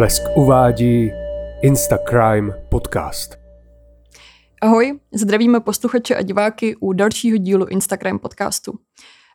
[0.00, 1.10] Blesk uvádí
[1.62, 3.36] Instacrime podcast.
[4.62, 8.78] Ahoj, zdravíme posluchače a diváky u dalšího dílu Instagram podcastu.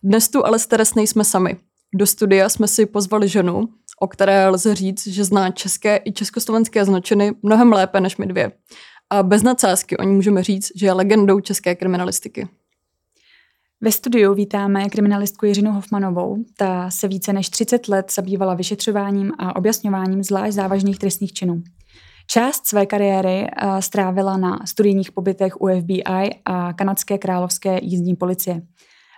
[0.04, 1.58] Dnes tu ale s Teres nejsme sami.
[1.96, 3.64] Do studia jsme si pozvali ženu,
[4.00, 8.52] o které lze říct, že zná české i československé zločiny mnohem lépe než my dvě.
[9.09, 12.48] A bez nadsázky o ní můžeme říct, že je legendou české kriminalistiky.
[13.82, 16.38] Ve studiu vítáme kriminalistku Jiřinu Hofmanovou.
[16.58, 21.64] Ta se více než 30 let zabývala vyšetřováním a objasňováním zvlášť závažných trestných činů.
[22.28, 28.62] Část své kariéry eh, strávila na studijních pobytech u FBI a kanadské královské jízdní policie.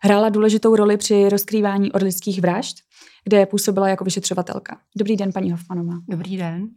[0.04, 2.78] Hrála důležitou roli při rozkrývání orlických vražd,
[3.24, 4.78] kde působila jako vyšetřovatelka.
[4.98, 5.94] Dobrý den, paní Hofmanová.
[6.10, 6.68] Dobrý den.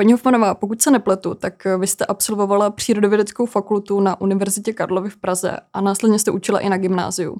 [0.00, 5.16] Paní Hofmanová, pokud se nepletu, tak vy jste absolvovala přírodovědeckou fakultu na Univerzitě Karlovy v
[5.16, 7.36] Praze a následně jste učila i na gymnáziu.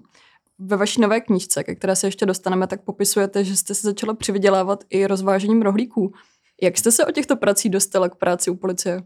[0.59, 4.15] Ve vaší nové knížce, ke které se ještě dostaneme, tak popisujete, že jste se začala
[4.15, 6.13] přivydělávat i rozvážením rohlíků.
[6.63, 9.03] Jak jste se o těchto prací dostala k práci u policie?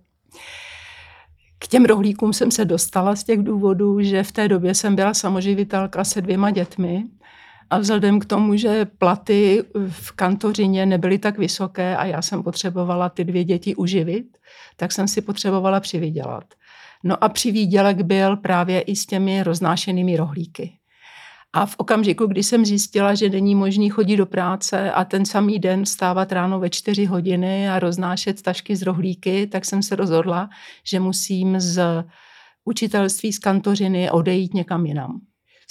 [1.58, 5.14] K těm rohlíkům jsem se dostala z těch důvodů, že v té době jsem byla
[5.14, 7.05] samoživitelka se dvěma dětmi
[7.75, 13.08] a vzhledem k tomu, že platy v kantořině nebyly tak vysoké a já jsem potřebovala
[13.08, 14.27] ty dvě děti uživit,
[14.77, 16.45] tak jsem si potřebovala přivydělat.
[17.05, 20.72] No a přivýdělek byl právě i s těmi roznášenými rohlíky.
[21.52, 25.58] A v okamžiku, kdy jsem zjistila, že není možný chodit do práce a ten samý
[25.58, 30.48] den stávat ráno ve čtyři hodiny a roznášet tašky z rohlíky, tak jsem se rozhodla,
[30.84, 32.05] že musím z
[32.64, 35.20] učitelství z kantořiny odejít někam jinam.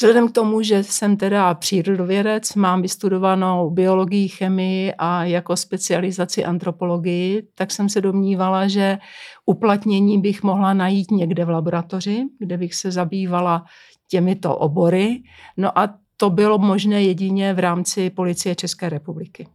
[0.04, 7.48] Vzhledem k tomu, že jsem teda přírodovědec, mám vystudovanou biologii, chemii a jako specializaci antropologii,
[7.56, 8.98] tak jsem se domnívala, že
[9.46, 13.66] uplatnění bych mohla najít někde v laboratoři, kde bych se zabývala
[14.08, 15.24] těmito obory.
[15.58, 19.48] No a to bylo možné jedině v rámci policie České republiky.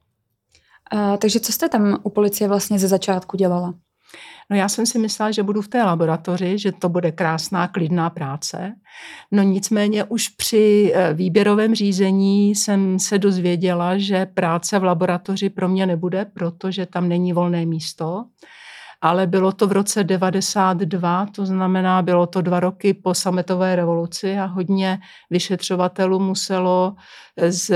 [0.91, 3.75] A, takže co jste tam u policie vlastně ze začátku dělala?
[4.51, 8.11] No já jsem si myslela, že budu v té laboratoři, že to bude krásná, klidná
[8.11, 8.75] práce.
[9.33, 15.69] No nicméně už při eh, výběrovém řízení jsem se dozvěděla, že práce v laboratoři pro
[15.69, 18.25] mě nebude, protože tam není volné místo.
[19.01, 24.39] Ale bylo to v roce 92, to znamená, bylo to dva roky po sametové revoluci
[24.39, 24.99] a hodně
[25.31, 26.95] vyšetřovatelů muselo
[27.49, 27.71] z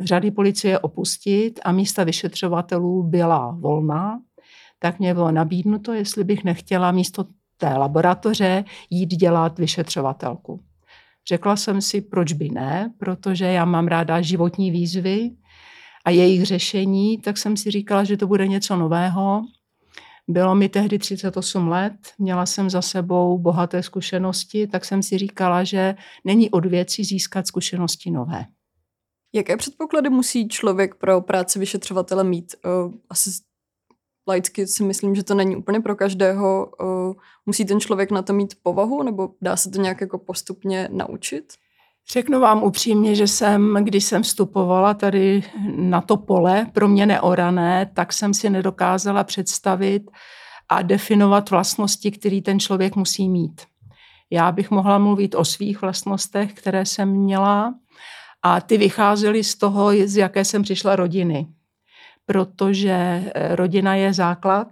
[0.00, 4.18] řady policie opustit a místa vyšetřovatelů byla volná
[4.78, 7.24] tak mě bylo nabídnuto, jestli bych nechtěla místo
[7.56, 10.64] té laboratoře jít dělat vyšetřovatelku.
[11.28, 15.30] Řekla jsem si, proč by ne, protože já mám ráda životní výzvy
[16.04, 19.42] a jejich řešení, tak jsem si říkala, že to bude něco nového.
[20.28, 25.64] Bylo mi tehdy 38 let, měla jsem za sebou bohaté zkušenosti, tak jsem si říkala,
[25.64, 28.46] že není od věcí získat zkušenosti nové.
[29.34, 32.54] Jaké předpoklady musí člověk pro práci vyšetřovatele mít?
[33.10, 33.30] Asi
[34.28, 36.72] laicky si myslím, že to není úplně pro každého.
[37.46, 41.44] Musí ten člověk na to mít povahu, nebo dá se to nějak jako postupně naučit?
[42.12, 45.42] Řeknu vám upřímně, že jsem, když jsem vstupovala tady
[45.76, 50.10] na to pole, pro mě neorané, tak jsem si nedokázala představit
[50.68, 53.62] a definovat vlastnosti, které ten člověk musí mít.
[54.30, 57.74] Já bych mohla mluvit o svých vlastnostech, které jsem měla,
[58.42, 61.46] a ty vycházely z toho, z jaké jsem přišla rodiny
[62.28, 64.68] protože eh, rodina je základ,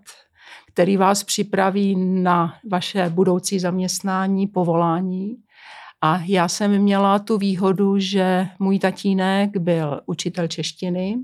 [0.67, 5.37] který vás připraví na vaše budoucí zaměstnání, povolání.
[6.01, 11.17] A já jsem měla tu výhodu, že můj tatínek byl učitel češtiny.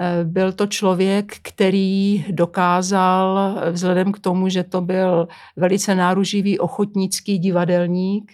[0.00, 7.38] Eh, byl to člověk, který dokázal, vzhledem k tomu, že to byl velice náruživý ochotnický
[7.38, 8.32] divadelník,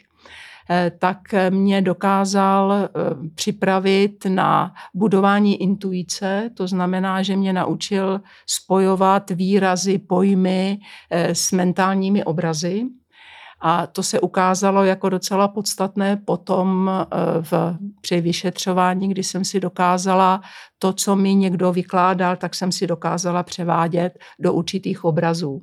[0.98, 1.18] tak
[1.50, 2.88] mě dokázal eh,
[3.34, 10.78] připravit na budování intuice, to znamená, že mě naučil spojovat výrazy, pojmy
[11.10, 12.84] eh, s mentálními obrazy.
[13.66, 16.90] A to se ukázalo jako docela podstatné potom
[17.40, 20.40] v, při vyšetřování, kdy jsem si dokázala
[20.78, 25.62] to, co mi někdo vykládal, tak jsem si dokázala převádět do určitých obrazů.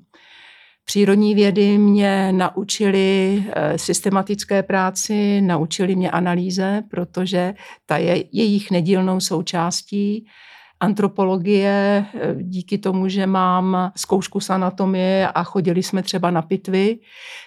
[0.91, 7.53] Přírodní vědy mě naučily eh, systematické práci, naučily mě analýze, protože
[7.85, 10.27] ta je jejich nedílnou součástí
[10.81, 17.00] antropologie, eh, díky tomu, že mám zkoušku z anatomie a chodili jsme třeba na pitvy,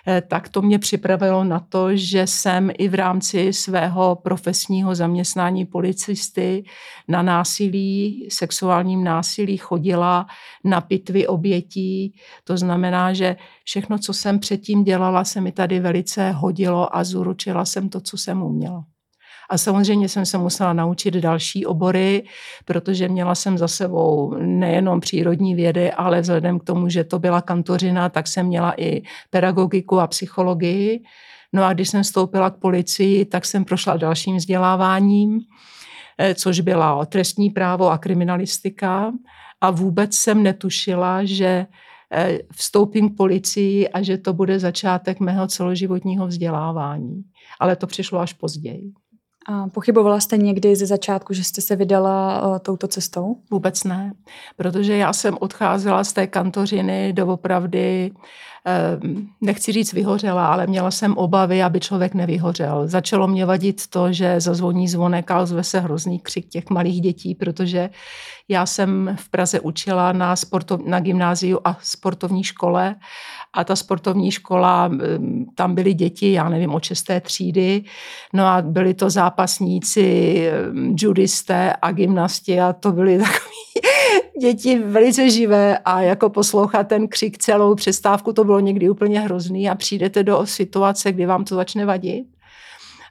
[0.06, 5.66] eh, tak to mě připravilo na to, že jsem i v rámci svého profesního zaměstnání
[5.66, 6.64] policisty
[7.08, 10.26] na násilí, sexuálním násilí chodila
[10.64, 12.14] na pitvy obětí.
[12.44, 17.64] To znamená, že všechno, co jsem předtím dělala, se mi tady velice hodilo a zuručila
[17.64, 18.93] jsem to, co jsem uměla.
[19.50, 22.24] A samozřejmě jsem se musela naučit další obory,
[22.64, 27.40] protože měla jsem za sebou nejenom přírodní vědy, ale vzhledem k tomu, že to byla
[27.40, 31.02] kantořina, tak jsem měla i pedagogiku a psychologii.
[31.52, 35.40] No a když jsem vstoupila k policii, tak jsem prošla dalším vzděláváním,
[36.18, 39.12] eh, což byla trestní právo a kriminalistika.
[39.60, 41.66] A vůbec jsem netušila, že
[42.12, 47.22] eh, vstoupím k policii a že to bude začátek mého celoživotního vzdělávání.
[47.60, 48.92] Ale to přišlo až později.
[49.48, 53.36] A pochybovala jste někdy ze začátku, že jste se vydala uh, touto cestou?
[53.50, 54.12] Vůbec ne,
[54.56, 58.12] protože já jsem odcházela z té kantořiny doopravdy
[58.66, 62.88] Ehm, nechci říct vyhořela, ale měla jsem obavy, aby člověk nevyhořel.
[62.88, 67.34] Začalo mě vadit to, že zazvoní zvonek a ozve se hrozný křik těch malých dětí,
[67.34, 67.90] protože
[68.48, 72.96] já jsem v Praze učila na, sportov, na gymnáziu a sportovní škole
[73.54, 74.90] a ta sportovní škola,
[75.54, 77.84] tam byly děti, já nevím, od šesté třídy,
[78.32, 80.48] no a byli to zápasníci,
[81.00, 83.90] judisté a gymnasti a to byly takový
[84.40, 89.70] děti velice živé a jako poslouchat ten křik celou přestávku, to bylo někdy úplně hrozný
[89.70, 92.26] a přijdete do situace, kdy vám to začne vadit.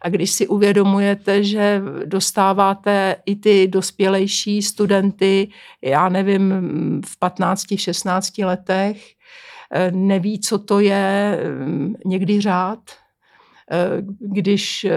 [0.02, 5.48] A když si uvědomujete, že dostáváte i ty dospělejší studenty,
[5.82, 6.54] já nevím,
[7.06, 8.98] v 15, v 16 letech,
[9.92, 12.80] neví, co to je mm, někdy řád,
[13.72, 14.92] Eh, když eh,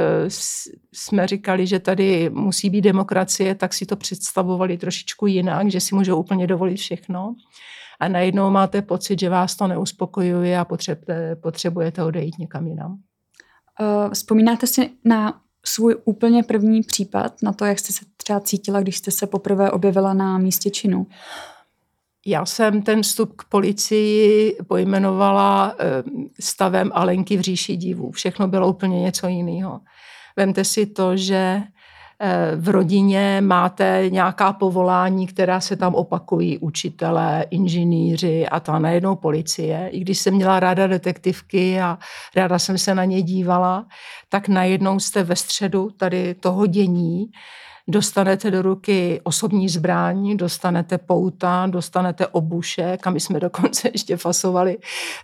[0.93, 5.95] jsme říkali, že tady musí být demokracie, tak si to představovali trošičku jinak, že si
[5.95, 7.35] můžou úplně dovolit všechno.
[8.01, 10.67] A najednou máte pocit, že vás to neuspokojuje a
[11.43, 12.99] potřebujete, odejít někam jinam.
[13.81, 18.81] Eh, vzpomínáte si na svůj úplně první případ, na to, jak jste se třeba cítila,
[18.81, 21.07] když jste se poprvé objevila na místě činu?
[22.29, 26.03] Já jsem ten vstup k policii pojmenovala eh,
[26.41, 28.11] stavem Alenky v říši divů.
[28.11, 29.81] Všechno bylo úplně něco jiného.
[30.37, 31.63] Vemte si to, že
[32.21, 39.17] eh, v rodině máte nějaká povolání, která se tam opakují, učitelé, inženýři a ta najednou
[39.17, 39.89] policie.
[39.89, 41.99] I když jsem měla ráda detektivky a
[42.37, 43.87] ráda jsem se na ně dívala,
[44.29, 47.27] tak najednou jste ve středu tady toho dění
[47.89, 54.79] dostanete do ruky osobní zbraň, dostanete pouta, dostanete obušek a my jsme dokonce ještě fasovali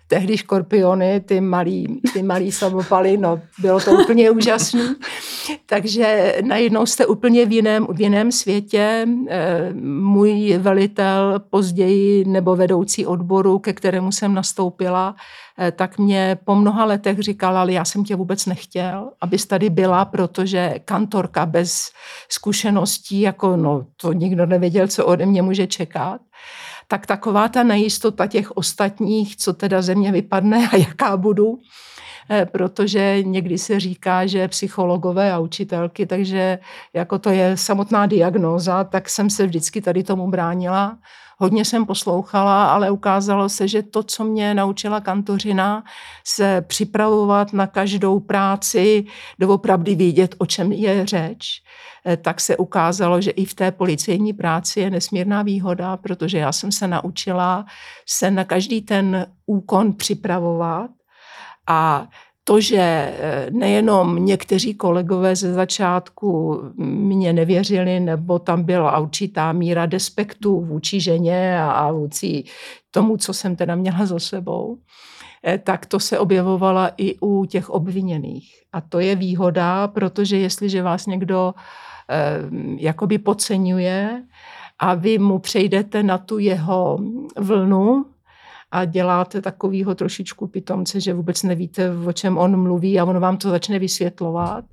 [0.07, 4.95] tehdy škorpiony, ty malý, ty malý samopaly, no bylo to úplně úžasné.
[5.67, 9.07] Takže najednou jste úplně v jiném, v jiném světě.
[9.29, 15.15] Eh, můj velitel později nebo vedoucí odboru, ke kterému jsem nastoupila,
[15.73, 20.05] tak mě po mnoha letech říkala, ale já jsem tě vůbec nechtěl, abys tady byla,
[20.05, 21.91] protože kantorka bez
[22.29, 26.21] zkušeností, jako no, to nikdo nevěděl, co ode mě může čekat.
[26.89, 31.59] Tak taková ta nejistota těch ostatních, co teda ze mě vypadne a jaká budu,
[32.31, 36.59] eh, protože někdy se říká, že psychologové a učitelky, takže
[36.95, 40.99] jako to je samotná diagnóza, tak jsem se vždycky tady tomu bránila
[41.43, 45.85] hodně jsem poslouchala, ale ukázalo se, že to, co mě naučila kantořina,
[46.25, 49.05] se připravovat na každou práci,
[49.39, 51.63] doopravdy vědět, o čem je řeč,
[52.07, 56.53] eh, tak se ukázalo, že i v té policejní práci je nesmírná výhoda, protože já
[56.53, 57.67] jsem se naučila
[58.07, 60.91] se na každý ten úkon připravovat
[61.67, 62.07] a
[62.45, 69.87] to, že eh, nejenom někteří kolegové ze začátku mě nevěřili, nebo tam byla určitá míra
[69.87, 72.45] despektu vůči ženě a vůči
[72.91, 74.79] tomu, co jsem teda měla za sebou,
[75.45, 78.51] eh, tak to se objevovala i u těch obviněných.
[78.73, 81.55] A to je výhoda, protože jestliže vás někdo
[82.11, 82.39] eh,
[82.79, 84.23] jakoby podceňuje
[84.79, 86.99] a vy mu přejdete na tu jeho
[87.39, 88.12] vlnu,
[88.73, 93.37] a děláte takovýho trošičku pitomce, že vůbec nevíte, o čem on mluví a on vám
[93.37, 94.65] to začne vysvětlovat,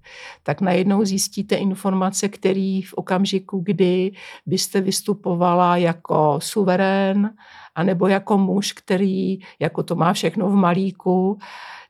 [0.43, 4.11] tak najednou zjistíte informace, které v okamžiku, kdy
[4.45, 7.29] byste vystupovala jako suverén,
[7.75, 11.39] anebo jako muž, který jako to má všechno v malíku,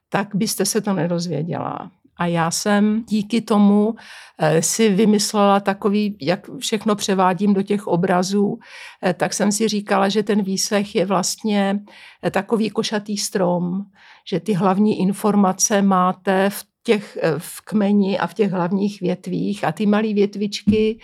[0.10, 1.92] tak byste se to nedozvěděla.
[2.20, 3.96] A já jsem díky tomu
[4.38, 8.60] eh, si vymyslela takový, jak všechno převádím do těch obrazů,
[9.04, 11.80] eh, tak jsem si říkala, že ten výslech je vlastně
[12.24, 13.86] eh, takový košatý strom,
[14.28, 19.72] že ty hlavní informace máte v těch v kmeni a v těch hlavních větvích a
[19.72, 21.00] ty malé větvičky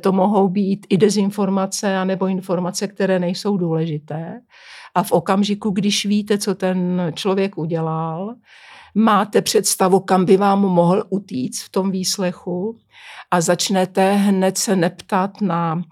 [0.00, 4.40] to mohou být i dezinformace anebo informace, které nejsou důležité.
[4.94, 8.34] A v okamžiku, když víte, co ten člověk udělal,
[8.94, 12.78] máte představu, kam by vám mohl utíct v tom výslechu?
[13.30, 15.82] A začnete hned se neptat na,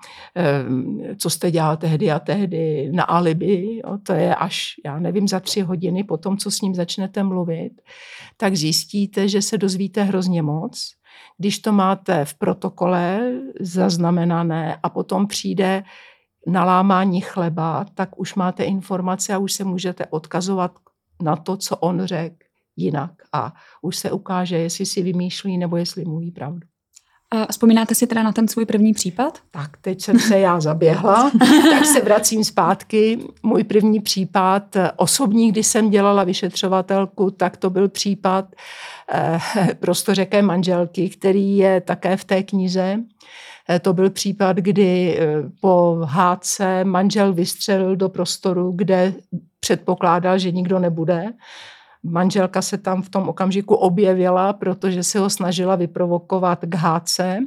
[1.19, 5.41] co jste dělal tehdy a tehdy, na alibi, jo, to je až, já nevím, za
[5.41, 7.73] tři hodiny po tom, co s ním začnete mluvit,
[8.37, 10.93] tak zjistíte, že se dozvíte hrozně moc,
[11.39, 15.83] když to máte v protokole zaznamenané a potom přijde
[16.47, 20.73] nalámání chleba, tak už máte informace a už se můžete odkazovat
[21.23, 22.40] na to, co on řekl
[22.81, 23.11] jinak.
[23.33, 26.61] A už se ukáže, jestli si vymýšlí nebo jestli mluví pravdu.
[27.33, 29.39] A vzpomínáte si teda na ten svůj první případ?
[29.51, 31.31] Tak teď jsem se já zaběhla,
[31.71, 33.19] tak se vracím zpátky.
[33.43, 38.45] Můj první případ osobní, když jsem dělala vyšetřovatelku, tak to byl případ
[39.13, 39.41] eh,
[39.81, 42.99] prostořeké manželky, který je také v té knize.
[43.71, 45.27] Eh, to byl případ, kdy eh,
[45.61, 49.15] po hádce manžel vystřelil do prostoru, kde
[49.61, 51.27] předpokládal, že nikdo nebude.
[52.03, 57.41] Manželka se tam v tom okamžiku objevila, protože se ho snažila vyprovokovat k hádce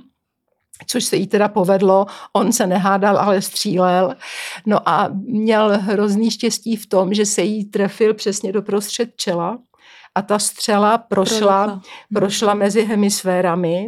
[0.88, 2.06] což se jí teda povedlo.
[2.34, 4.16] On se nehádal, ale střílel.
[4.66, 9.58] No a měl hrozný štěstí v tom, že se jí trefil přesně do prostřed čela
[10.16, 11.82] a ta střela prošla,
[12.14, 13.88] prošla mezi hemisférami.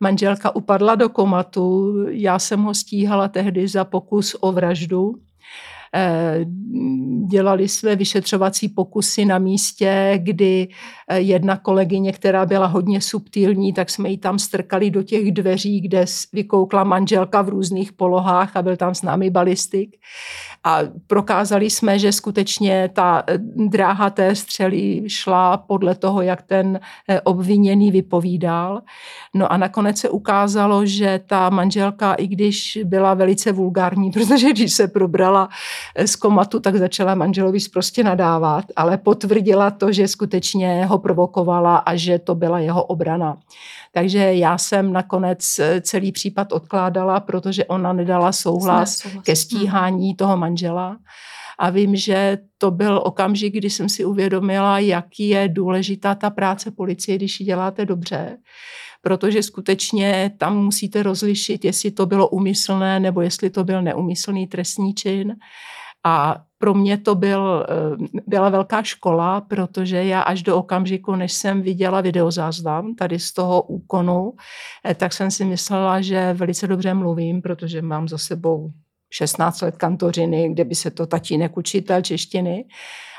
[0.00, 5.14] Manželka upadla do komatu, já jsem ho stíhala tehdy za pokus o vraždu.
[5.94, 6.40] Eh,
[7.30, 10.68] dělali jsme vyšetřovací pokusy na místě, kdy
[11.08, 15.80] eh, jedna kolegyně, která byla hodně subtilní, tak jsme ji tam strkali do těch dveří,
[15.80, 19.96] kde vykoukla manželka v různých polohách a byl tam s námi balistik.
[20.64, 23.38] A prokázali jsme, že skutečně ta eh,
[23.68, 26.80] dráha té střely šla podle toho, jak ten
[27.24, 28.82] obviněný vypovídal.
[29.34, 34.72] No a nakonec se ukázalo, že ta manželka, i když byla velice vulgární, protože když
[34.72, 35.48] se probrala
[36.06, 41.96] z komatu, tak začala manželovi prostě nadávat, ale potvrdila to, že skutečně ho provokovala a
[41.96, 43.38] že to byla jeho obrana.
[43.92, 50.36] Takže já jsem nakonec eh, celý případ odkládala, protože ona nedala souhlas ke stíhání toho
[50.36, 50.96] manžela.
[51.58, 56.70] A vím, že to byl okamžik, kdy jsem si uvědomila, jaký je důležitá ta práce
[56.70, 58.36] policie, když ji děláte dobře
[59.06, 64.94] protože skutečně tam musíte rozlišit, jestli to bylo umyslné nebo jestli to byl neumyslný trestní
[64.94, 65.36] čin.
[66.04, 71.32] A pro mě to byl, eh, byla velká škola, protože já až do okamžiku, než
[71.32, 74.32] jsem viděla videozáznam tady z toho úkonu,
[74.88, 78.70] eh, tak jsem si myslela, že velice dobře mluvím, protože mám za sebou
[79.10, 82.64] 16 let kantořiny, kde by se to tatínek učitel češtiny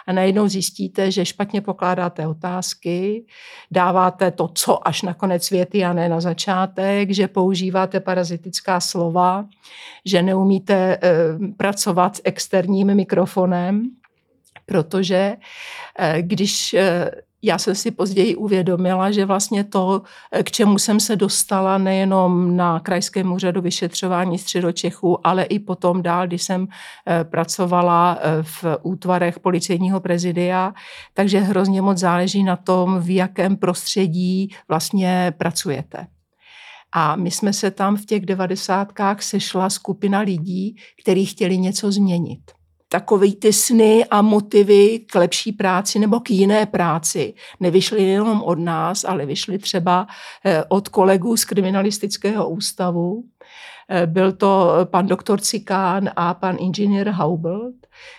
[0.08, 3.26] a najednou zjistíte, že špatně pokládáte otázky,
[3.72, 9.46] dáváte to, co až na konec věty a ne na začátek, že používáte parazitická slova,
[10.06, 11.00] že neumíte e,
[11.58, 13.84] pracovat s externím mikrofonem,
[14.66, 15.38] protože
[16.00, 20.02] e, když e, já jsem si později uvědomila, že vlastně to,
[20.44, 26.28] k čemu jsem se dostala nejenom na Krajském úřadu vyšetřování středočechu, ale i potom dál,
[26.28, 26.68] když jsem
[27.08, 30.74] eh, pracovala eh, v útvarech policejního prezidia,
[31.14, 36.08] takže hrozně moc záleží na tom, v jakém prostředí vlastně pracujete.
[36.92, 42.57] A my jsme se tam v těch devadesátkách sešla skupina lidí, kteří chtěli něco změnit
[42.90, 48.60] takový ty sny a motivy k lepší práci nebo k jiné práci nevyšly jenom od
[48.60, 50.08] nás, ale vyšly třeba
[50.46, 53.24] eh, od kolegů z kriminalistického ústavu.
[53.90, 57.76] Eh, byl to pan doktor Cikán a pan inženýr Haubelt,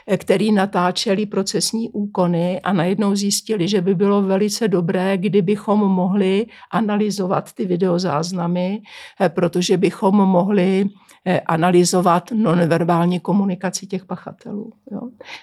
[0.06, 6.46] eh, který natáčeli procesní úkony a najednou zjistili, že by bylo velice dobré, kdybychom mohli
[6.70, 8.82] analyzovat ty videozáznamy,
[9.34, 10.88] protože bychom mohli
[11.30, 14.72] Eh, analyzovat nonverbální komunikaci těch pachatelů.
[14.92, 15.00] Jo.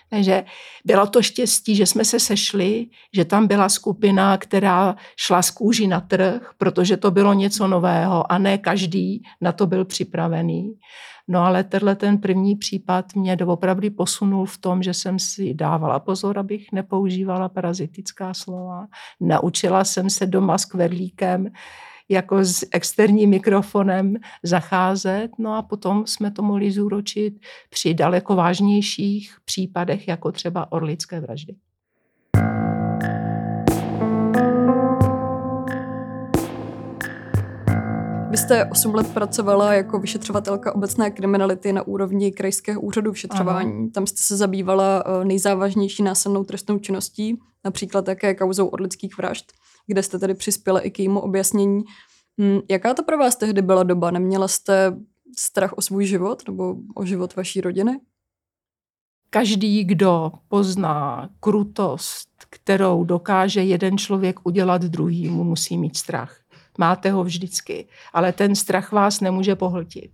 [0.09, 0.45] Takže
[0.85, 5.87] bylo to štěstí, že jsme se sešli, že tam byla skupina, která šla z kůži
[5.87, 10.73] na trh, protože to bylo něco nového a ne každý na to byl připravený.
[11.27, 15.99] No ale tenhle ten první případ mě doopravdy posunul v tom, že jsem si dávala
[15.99, 18.87] pozor, abych nepoužívala parazitická slova.
[19.21, 21.47] Naučila jsem se doma s kverlíkem
[22.09, 25.31] jako s externím mikrofonem zacházet.
[25.39, 27.33] No a potom jsme to mohli zúročit
[27.69, 31.55] při daleko vážnějších případech, jako třeba orlické vraždy.
[38.35, 43.71] Vy jste 8 let pracovala jako vyšetřovatelka obecné kriminality na úrovni Krajského úřadu vyšetřování.
[43.71, 43.89] Ano.
[43.93, 49.51] Tam jste se zabývala eh, nejzávažnější násilnou trestnou činností, například také kauzou orlických vražd
[49.87, 51.83] kde jste tedy přispěla i k jejímu objasnění.
[52.39, 54.11] Hmm, jaká to pro vás tehdy byla doba?
[54.11, 54.97] Neměla jste
[55.37, 57.99] strach o svůj život nebo o život vaší rodiny?
[59.29, 66.44] Každý, kdo pozná krutost, kterou dokáže jeden člověk udělat druhýmu, musí mít strach.
[66.77, 70.11] Máte ho vždycky, ale ten strach vás nemůže pohltit.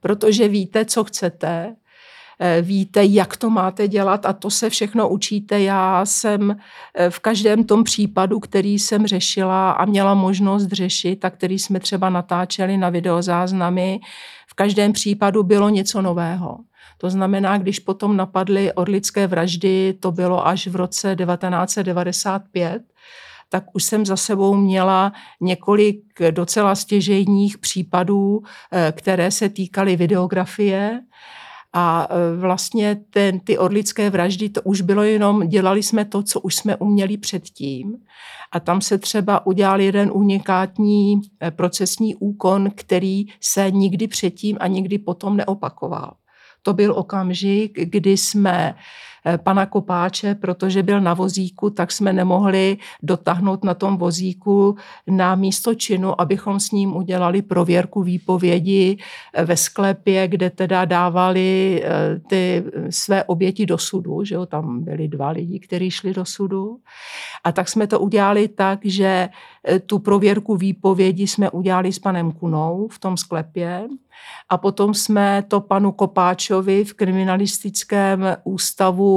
[0.00, 1.76] Protože víte, co chcete,
[2.40, 5.60] Eh, víte, jak to máte dělat a to se všechno učíte.
[5.60, 6.56] Já jsem
[6.94, 11.80] eh, v každém tom případu, který jsem řešila a měla možnost řešit a který jsme
[11.80, 14.00] třeba natáčeli na videozáznamy,
[14.48, 16.58] v každém případu bylo něco nového.
[16.98, 22.82] To znamená, když potom napadly orlické vraždy, to bylo až v roce 1995,
[23.54, 28.42] tak už jsem za sebou měla několik docela stěžejních případů,
[28.72, 31.00] eh, které se týkaly videografie.
[31.72, 36.40] A e, vlastně ten, ty orlické vraždy, to už bylo jenom, dělali jsme to, co
[36.40, 37.96] už jsme uměli předtím.
[38.52, 44.66] A tam se třeba udělal jeden unikátní e, procesní úkon, který se nikdy předtím a
[44.66, 46.14] nikdy potom neopakoval.
[46.62, 52.76] To byl okamžik, kdy jsme Eh, pana Kopáče, protože byl na vozíku, tak jsme nemohli
[53.02, 54.76] dotáhnout na tom vozíku
[55.06, 58.98] na místo činu, abychom s ním udělali prověrku výpovědi
[59.32, 64.84] eh, ve sklepě, kde teda dávali eh, ty své oběti do sudu, že jo, tam
[64.84, 66.78] byli dva lidi, kteří šli do sudu.
[67.44, 69.28] A tak jsme to udělali tak, že
[69.86, 73.88] tu prověrku výpovědi jsme udělali s panem Kunou v tom sklepě
[74.48, 79.13] a potom jsme to panu Kopáčovi v kriminalistickém ústavu,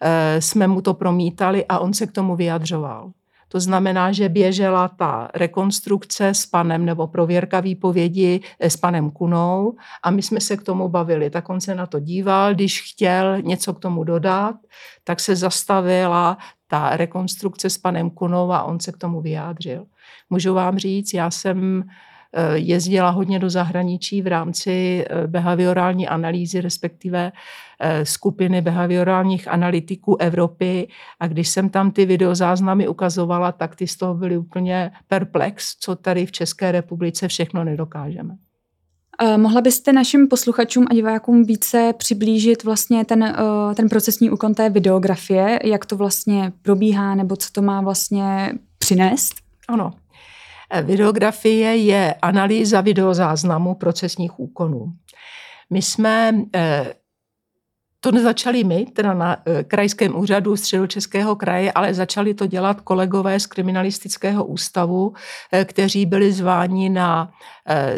[0.00, 3.12] eh, jsme mu to promítali a on se k tomu vyjadřoval.
[3.48, 9.76] To znamená, že běžela ta rekonstrukce s panem nebo prověrka výpovědi eh, s panem Kunou
[10.02, 11.30] a my jsme se k tomu bavili.
[11.30, 14.56] Tak on se na to díval, když chtěl něco k tomu dodat,
[15.04, 19.84] tak se zastavila ta rekonstrukce s panem Kunou a on se k tomu vyjádřil.
[20.30, 21.84] Můžu vám říct, já jsem
[22.54, 27.32] jezdila hodně do zahraničí v rámci eh, behaviorální analýzy, respektive
[27.80, 30.88] eh, skupiny behaviorálních analytiků Evropy
[31.20, 35.96] a když jsem tam ty videozáznamy ukazovala, tak ty z toho byly úplně perplex, co
[35.96, 38.36] tady v České republice všechno nedokážeme.
[39.36, 43.36] Mohla byste našim posluchačům a divákům více přiblížit vlastně ten,
[43.74, 49.34] ten procesní úkon té videografie, jak to vlastně probíhá nebo co to má vlastně přinést?
[49.68, 49.92] Ano.
[50.82, 54.92] Videografie je analýza videozáznamu procesních úkonů.
[55.70, 56.94] My jsme eh,
[58.00, 63.40] to nezačali my, teda na eh, krajském úřadu středočeského kraje, ale začali to dělat kolegové
[63.40, 65.12] z kriminalistického ústavu,
[65.52, 67.32] eh, kteří byli zváni na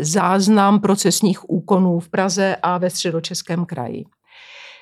[0.01, 4.05] záznam procesních úkonů v Praze a ve středočeském kraji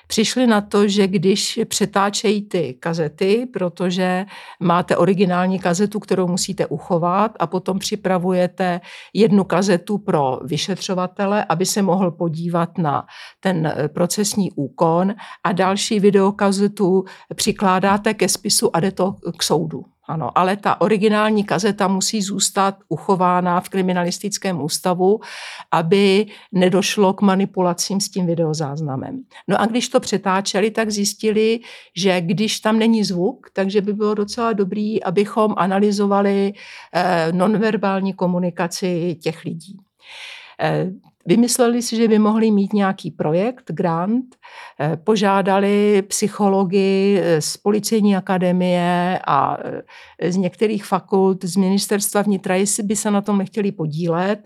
[0.07, 4.25] přišli na to, že když přetáčejí ty kazety, protože
[4.59, 8.81] máte originální kazetu, kterou musíte uchovat a potom připravujete
[9.13, 13.05] jednu kazetu pro vyšetřovatele, aby se mohl podívat na
[13.39, 15.13] ten procesní úkon
[15.43, 19.92] a další videokazetu přikládáte ke spisu a jde to k soudu.
[20.07, 25.19] Ano, ale ta originální kazeta musí zůstat uchována v kriminalistickém ústavu,
[25.71, 29.23] aby nedošlo k manipulacím s tím videozáznamem.
[29.47, 31.59] No a když to přetáčeli, tak zjistili,
[31.95, 36.53] že když tam není zvuk, takže by bylo docela dobrý, abychom analyzovali
[36.93, 39.77] eh, nonverbální komunikaci těch lidí.
[41.25, 44.35] Eh, Vymysleli si, že by mohli mít nějaký projekt, grant,
[44.79, 49.57] eh, požádali psychologi z policejní akademie a
[50.19, 54.39] eh, z některých fakult z ministerstva vnitra, jestli by se na tom nechtěli podílet,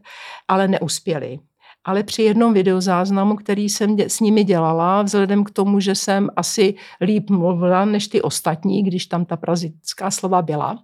[0.48, 1.40] ale neuspěli
[1.88, 6.76] ale při jednom videozáznamu, který jsem s nimi dělala, vzhledem k tomu, že jsem asi
[7.02, 10.80] líp mluvila než ty ostatní, když tam ta prazická slova byla,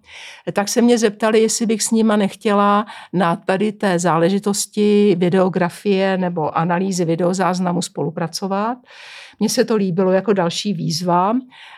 [0.54, 6.58] tak se mě zeptali, jestli bych s nima nechtěla na tady té záležitosti videografie nebo
[6.58, 8.78] analýzy videozáznamu spolupracovat.
[9.40, 11.34] Mně se to líbilo jako další výzva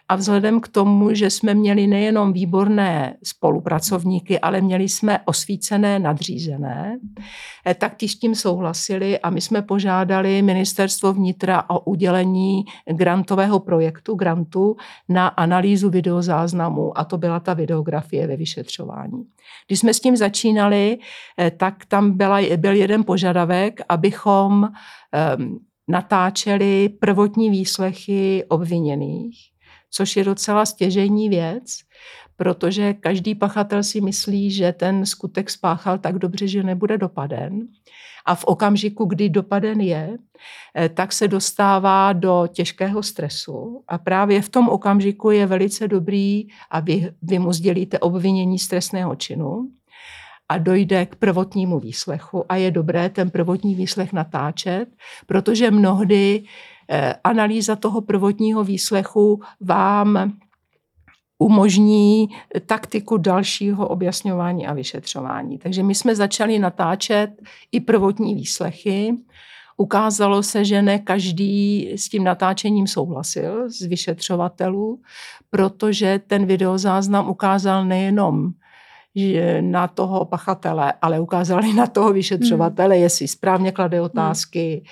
[0.10, 7.00] a vzhledem k tomu, že jsme měli nejenom výborné spolupracovníky, ale měli jsme osvícené nadřízené,
[7.66, 13.60] eh, tak ti s tím souhlasili a my jsme požádali ministerstvo vnitra o udělení grantového
[13.60, 14.76] projektu, grantu
[15.10, 19.24] na analýzu videozáznamu a to byla ta videografie ve vyšetřování.
[19.68, 20.98] Když jsme s tím začínali,
[21.40, 24.70] eh, tak tam byla, byl jeden požadavek, abychom
[25.38, 29.38] um, natáčeli prvotní výslechy obviněných,
[29.92, 31.64] což je docela stěžení věc,
[32.36, 37.68] protože každý pachatel si myslí, že ten skutek spáchal tak dobře, že nebude dopaden.
[38.26, 40.18] A v okamžiku, kdy dopaden je,
[40.76, 43.84] eh, tak se dostává do těžkého stresu.
[43.88, 49.16] A právě v tom okamžiku je velice dobrý, aby vy mu sdělíte obvinění z trestného
[49.16, 49.70] činu
[50.50, 54.86] a dojde k prvotnímu výslechu a je dobré ten prvotní výslech natáčet,
[55.26, 56.44] protože mnohdy
[56.90, 60.34] eh, analýza toho prvotního výslechu vám
[61.38, 62.30] umožní
[62.66, 65.58] taktiku dalšího objasňování a vyšetřování.
[65.58, 67.30] Takže my jsme začali natáčet
[67.72, 69.14] i prvotní výslechy.
[69.78, 75.02] Ukázalo se, že ne každý s tím natáčením souhlasil z vyšetřovatelů,
[75.50, 78.52] protože ten videozáznam ukázal nejenom
[79.62, 83.04] na toho pachatele, ale ukázal i na toho vyšetřovatele, hmm.
[83.04, 84.86] jestli správně klade otázky, hmm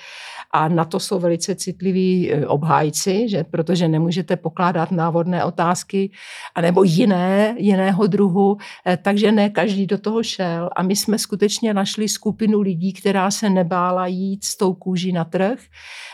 [0.56, 6.10] a na to jsou velice citliví e, obhájci, že, protože nemůžete pokládat návodné otázky
[6.54, 8.56] anebo jiné, jiného druhu,
[8.86, 10.70] e, takže ne každý do toho šel.
[10.76, 15.24] A my jsme skutečně našli skupinu lidí, která se nebála jít s tou kůží na
[15.24, 15.58] trh.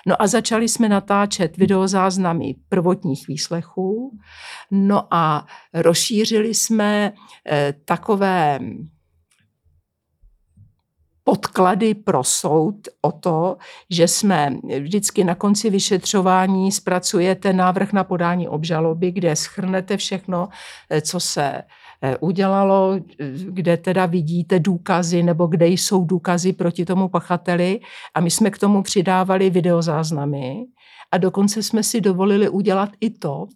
[0.06, 4.18] No a začali jsme natáčet videozáznamy prvotních výslechů.
[4.70, 7.12] No a rozšířili jsme
[7.50, 8.60] e, takové
[11.24, 13.56] podklady pro soud o to,
[13.90, 20.48] že jsme vždycky na konci vyšetřování zpracujete návrh na podání obžaloby, kde schrnete všechno,
[21.02, 21.62] co se
[22.02, 23.00] eh, udělalo,
[23.44, 27.80] kde teda vidíte důkazy nebo kde jsou důkazy proti tomu pachateli.
[28.14, 30.64] A my jsme k tomu přidávali videozáznamy
[31.12, 33.46] a dokonce jsme si dovolili udělat i to,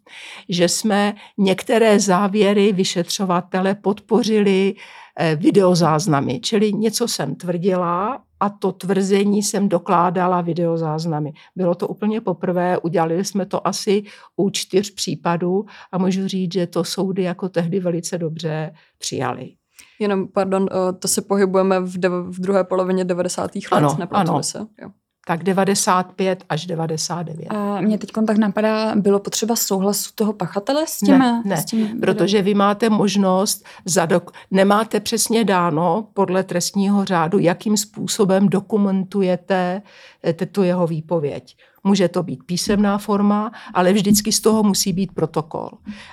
[0.48, 4.74] že jsme některé závěry vyšetřovatele podpořili
[5.18, 6.40] Eh, videozáznamy.
[6.40, 11.32] Čili něco jsem tvrdila a to tvrzení jsem dokládala videozáznamy.
[11.56, 14.02] Bylo to úplně poprvé, udělali jsme to asi
[14.36, 19.50] u čtyř případů a můžu říct, že to soudy jako tehdy velice dobře přijali.
[19.98, 23.50] Jenom, pardon, eh, to se pohybujeme v, dev- v druhé polovině 90.
[23.54, 24.42] let, ano, ano.
[24.42, 24.58] se?
[24.58, 24.90] Jo
[25.26, 27.46] tak 95 až 99.
[27.48, 31.18] A mě teď tak napadá, bylo potřeba souhlasu toho pachatele s tím?
[31.18, 37.38] Ne, ne s tím protože vy máte možnost, zadok, nemáte přesně dáno podle trestního řádu,
[37.38, 39.82] jakým způsobem dokumentujete
[40.24, 41.56] eh, tu jeho výpověď.
[41.84, 45.70] Může to být písemná forma, ale vždycky z toho musí být protokol.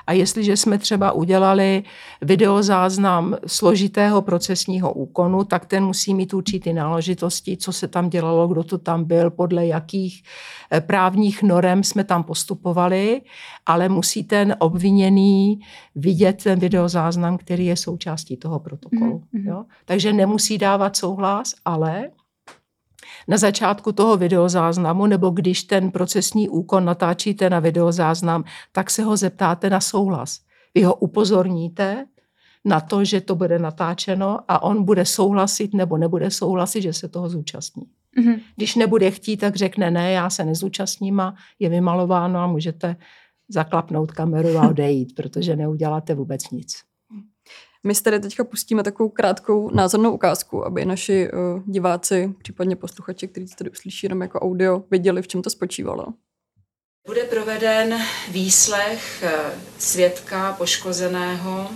[0.07, 1.83] A jestliže jsme třeba udělali
[2.21, 8.63] videozáznam složitého procesního úkonu, tak ten musí mít určitý náležitosti, co se tam dělalo, kdo
[8.63, 10.23] to tam byl, podle jakých
[10.71, 13.21] eh, právních norem jsme tam postupovali,
[13.65, 15.59] ale musí ten obviněný
[15.95, 19.23] vidět ten videozáznam, který je součástí toho protokolu.
[19.33, 19.47] Mm-hmm.
[19.47, 19.65] Jo?
[19.85, 22.09] Takže nemusí dávat souhlas, ale
[23.27, 29.17] na začátku toho videozáznamu, nebo když ten procesní úkon natáčíte na videozáznam, tak se ho
[29.17, 30.39] zeptáte na souhlas.
[30.75, 32.05] Vy ho upozorníte
[32.65, 37.07] na to, že to bude natáčeno a on bude souhlasit nebo nebude souhlasit, že se
[37.07, 37.83] toho zúčastní.
[38.19, 38.39] Mm-hmm.
[38.55, 42.95] Když nebude chtít, tak řekne ne, já se nezúčastním a je vymalováno a můžete
[43.49, 46.90] zaklapnout kameru a odejít, protože neuděláte vůbec nic.
[47.83, 53.27] My si tady teďka pustíme takovou krátkou názornou ukázku, aby naši uh, diváci, případně posluchači,
[53.27, 56.05] kteří to tady uslyší jenom jako audio, věděli, v čem to spočívalo.
[57.07, 59.31] Bude proveden výslech eh,
[59.79, 61.71] svědka poškozeného.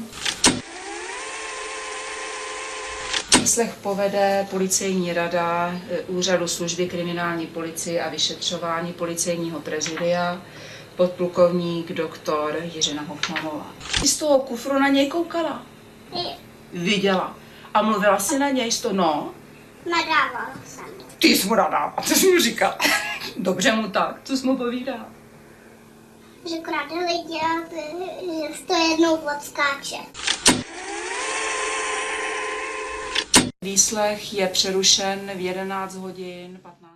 [3.39, 10.41] Výslech povede policejní rada eh, Úřadu služby kriminální policie a vyšetřování policejního prezidia
[10.95, 13.73] podplukovník doktor Jiřina Hofmanová.
[14.05, 15.74] Z toho kufru na něj koukala.
[16.73, 17.35] Viděla.
[17.73, 19.31] A mluvila si na něj to, no?
[19.91, 20.85] Nadávala jsem.
[21.19, 22.73] Ty jsi mu nadávala, co jsi mu říkal?
[23.37, 25.05] Dobře mu tak, co jsi mu povídal?
[26.49, 27.69] Že krade lidi a
[28.53, 29.97] že to jednou odskáče.
[33.61, 36.95] Výslech je přerušen v 11 hodin 15.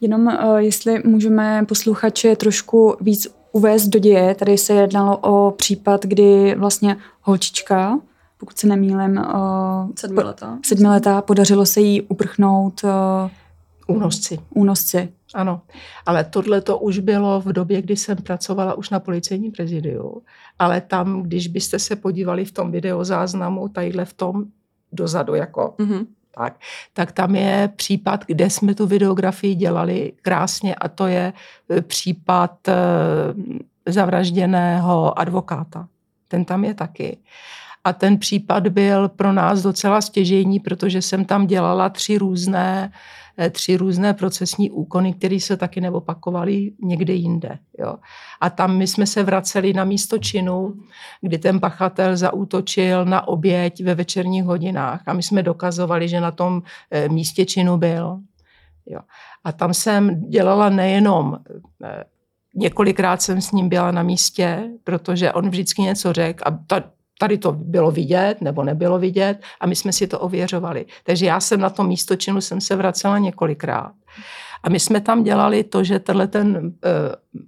[0.00, 4.34] Jenom uh, jestli můžeme posluchače trošku víc uvést do děje.
[4.34, 7.98] Tady se jednalo o případ, kdy vlastně holčička,
[8.38, 10.58] pokud se nemýlím, uh, sedmiletá.
[10.66, 14.38] sedmiletá, podařilo se jí uprchnout uh, únosci.
[14.54, 15.08] únosci.
[15.34, 15.60] Ano,
[16.06, 20.22] ale tohle to už bylo v době, kdy jsem pracovala už na policejním prezidiu,
[20.58, 24.44] ale tam, když byste se podívali v tom videozáznamu, tadyhle v tom
[24.92, 26.06] dozadu, jako mm-hmm
[26.40, 26.60] tak,
[26.92, 31.32] tak tam je případ, kde jsme tu videografii dělali krásně a to je
[31.70, 32.74] e, případ e,
[33.86, 35.88] zavražděného advokáta.
[36.28, 37.18] Ten tam je taky.
[37.84, 42.92] A ten případ byl pro nás docela stěžejní, protože jsem tam dělala tři různé Eh,
[43.50, 47.58] tři různé procesní úkony, které se taky neopakovaly někde jinde.
[47.78, 47.94] Jo.
[48.40, 50.74] A tam my jsme se vraceli na místo činu,
[51.20, 56.30] kdy ten pachatel zaútočil na oběť ve večerních hodinách a my jsme dokazovali, že na
[56.30, 58.20] tom eh, místě činu byl.
[58.86, 59.00] Jo.
[59.44, 61.38] A tam jsem dělala nejenom
[61.84, 62.04] eh,
[62.54, 66.84] Několikrát jsem s ním byla na místě, protože on vždycky něco řekl a ta,
[67.20, 70.86] Tady to bylo vidět nebo nebylo vidět a my jsme si to ověřovali.
[71.04, 73.92] Takže já jsem na tom místočinu jsem se vracela několikrát.
[74.62, 76.72] A my jsme tam dělali to, že tenhle ten uh,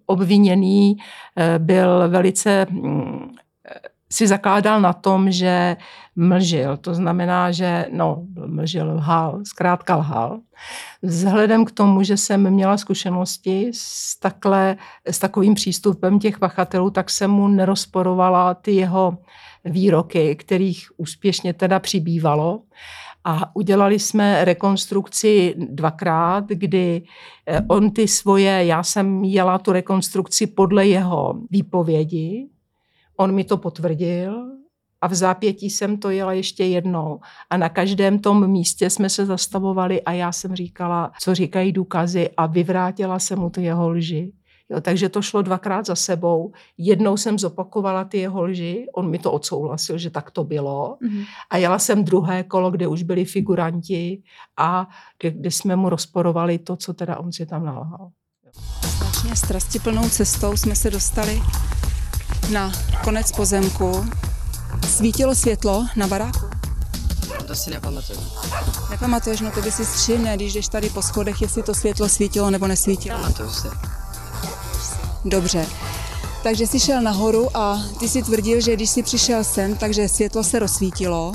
[0.07, 3.35] obviněný uh, byl velice um,
[4.13, 5.77] si zakládal na tom, že
[6.17, 6.77] mlžil.
[6.77, 10.41] To znamená, že no, mlžil, lhal, zkrátka lhal.
[11.03, 17.11] Vzhledem k tomu, že jsem měla zkušenosti s, takhle, s takovým přístupem těch pachatelů, tak
[17.11, 19.19] jsem mu nerozporovala ty jeho
[19.65, 22.63] výroky, kterých úspěšně teda přibývalo.
[23.25, 27.03] A udělali jsme rekonstrukci dvakrát, kdy
[27.47, 32.49] eh, on ty svoje, já jsem jela tu rekonstrukci podle jeho výpovědi,
[33.17, 34.53] on mi to potvrdil
[35.01, 37.21] a v zápětí jsem to jela ještě jednou.
[37.51, 42.31] A na každém tom místě jsme se zastavovali a já jsem říkala, co říkají důkazy
[42.37, 44.33] a vyvrátila jsem mu ty jeho lži.
[44.71, 46.53] Jo, takže to šlo dvakrát za sebou.
[46.79, 50.97] Jednou jsem zopakovala ty jeho lži, on mi to odsouhlasil, že tak to bylo.
[51.03, 51.25] Mm-hmm.
[51.51, 54.23] A jela jsem druhé kolo, kde už byli figuranti
[54.57, 58.11] a kde, kde jsme mu rozporovali to, co teda on si tam nalhal.
[59.35, 61.43] Strastiplnou cestou jsme se dostali
[62.51, 62.73] na
[63.05, 64.07] konec pozemku.
[64.89, 66.47] Svítilo světlo na baráku?
[67.47, 68.19] To si nepamatuju.
[68.91, 72.51] Nepamatuješ, no to by si střímne, když jdeš tady po schodech, jestli to světlo svítilo
[72.51, 73.19] nebo nesvítilo.
[73.19, 73.69] Pamatuju si.
[75.25, 75.67] Dobře.
[76.43, 80.45] Takže jsi šel nahoru a ty si tvrdil, že když jsi přišel sem, takže světlo
[80.45, 81.33] se rozsvítilo,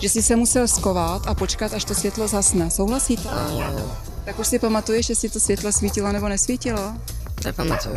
[0.00, 2.70] že jsi se musel skovat a počkat, až to světlo zasne.
[2.70, 3.28] Souhlasíte?
[3.50, 6.92] No, Tak už si pamatuješ, jestli to světlo svítilo nebo nesvítilo?
[7.44, 7.96] nepamatuju.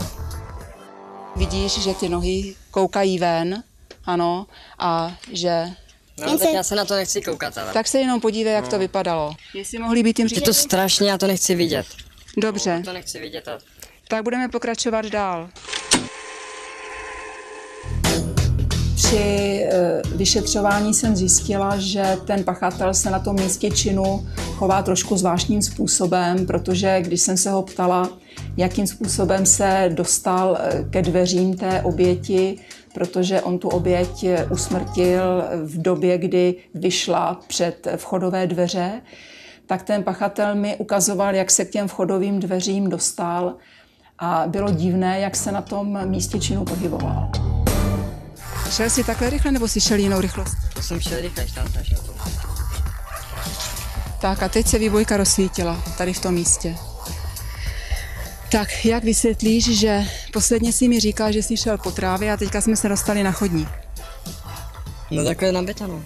[1.35, 3.63] Vidíš, že ty nohy koukají ven,
[4.05, 4.47] ano,
[4.79, 5.71] a že...
[6.19, 7.73] No, tak já se na to nechci koukat, ale.
[7.73, 9.35] Tak se jenom podívej, jak to vypadalo.
[9.53, 11.85] Jestli mohli být tím Je to strašně, já to nechci vidět.
[12.37, 13.47] Dobře, To nechci vidět.
[13.47, 13.59] A...
[14.07, 15.49] tak budeme pokračovat dál.
[19.09, 25.17] Při eh, vyšetřování jsem zjistila, že ten pachatel se na tom místě činu chová trošku
[25.17, 28.09] zvláštním způsobem, protože když jsem se ho ptala,
[28.57, 32.57] jakým způsobem se dostal eh, ke dveřím té oběti,
[32.93, 39.01] protože on tu oběť eh, usmrtil v době, kdy vyšla před vchodové dveře,
[39.65, 43.55] tak ten pachatel mi ukazoval, jak se k těm vchodovým dveřím dostal
[44.19, 47.31] a bylo divné, jak se na tom místě činu pohyboval.
[48.71, 50.57] Šel jsi takhle rychle, nebo jsi šel jinou rychlost?
[50.73, 52.13] To jsem šel rychle, tam na to.
[54.21, 56.75] Tak a teď se výbojka rozsvítila tady v tom místě.
[58.51, 62.61] Tak jak vysvětlíš, že posledně si mi říkal, že jsi šel po trávě a teďka
[62.61, 63.69] jsme se dostali na chodník?
[65.11, 66.03] No takhle na betonu.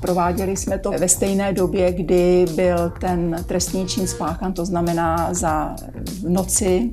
[0.00, 5.76] Prováděli jsme to ve stejné době, kdy byl ten trestný čin spáchan, to znamená za
[6.04, 6.90] v noci.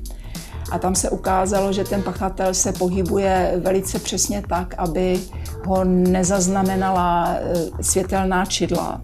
[0.70, 5.20] A tam se ukázalo, že ten pachatel se pohybuje velice přesně tak, aby
[5.66, 9.00] ho nezaznamenala eh, světelná čidla.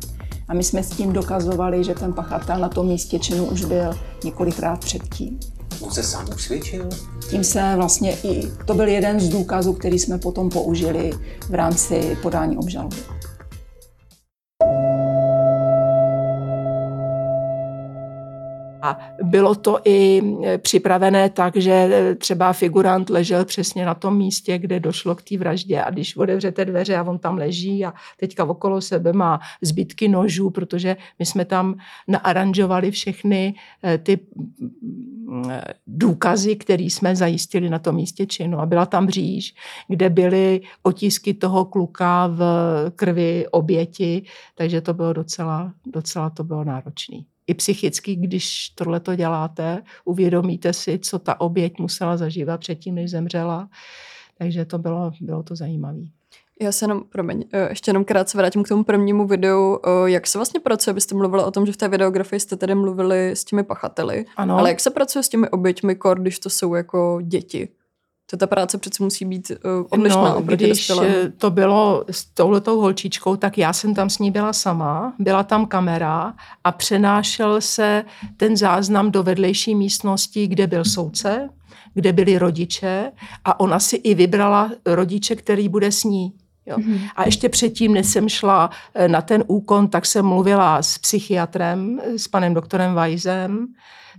[0.48, 3.98] A my jsme s tím dokazovali, že ten pachatel na tom místě činu už byl
[4.24, 5.40] několikrát předtím.
[5.80, 6.88] On se sám usvědčil?
[7.30, 11.12] Tím se vlastně i, to byl jeden z důkazů, který jsme potom použili
[11.48, 12.96] v rámci podání obžaloby.
[18.84, 24.16] A bylo to i e, připravené tak, že e, třeba figurant ležel přesně na tom
[24.16, 27.94] místě, kde došlo k té vraždě a když otevřete dveře a on tam leží a
[28.20, 31.74] teďka okolo sebe má zbytky nožů, protože my jsme tam
[32.08, 34.18] naaranžovali všechny e, ty
[35.86, 38.58] důkazy, které jsme zajistili na tom místě činu.
[38.58, 39.54] A byla tam říž,
[39.88, 42.40] kde byly otisky toho kluka v
[42.96, 49.16] krvi oběti, takže to bylo docela, docela to bylo náročné i psychicky, když tohle to
[49.16, 53.68] děláte, uvědomíte si, co ta oběť musela zažívat předtím, než zemřela.
[54.38, 56.00] Takže to bylo, bylo to zajímavé.
[56.60, 59.78] Já se jenom, promiň, eh, ještě jenom krátce vrátím k tomu prvnímu videu.
[59.86, 60.94] Eh, Jak se vlastně pracuje?
[60.94, 64.24] Byste mluvila o tom, že v té videografii jste tedy mluvili s těmi pachateli.
[64.36, 64.58] Ano.
[64.58, 67.68] Ale jak se pracuje s těmi oběťmi, kor, když to jsou jako děti?
[68.34, 71.14] To ta práce přece musí být uh, odlišná No, oproti když dospělému.
[71.16, 75.42] eh, to bylo s touhletou holčičkou, tak já jsem tam s ní byla sama, byla
[75.42, 78.04] tam kamera a přenášel se
[78.36, 81.48] ten záznam do vedlejší místnosti, kde byl soudce,
[81.94, 83.12] kde byli rodiče
[83.44, 86.32] a ona si i vybrala rodiče, který bude s ní.
[86.66, 86.76] Jo.
[87.16, 92.00] A ještě předtím, než jsem šla eh, na ten úkon, tak jsem mluvila s psychiatrem,
[92.04, 93.66] eh, s panem doktorem Weisem,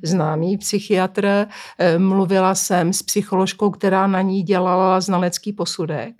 [0.04, 1.48] známý psychiatr.
[1.78, 6.16] Eh, Mluvila jsem s psycholožkou, která na ní dělala znalecký posudek,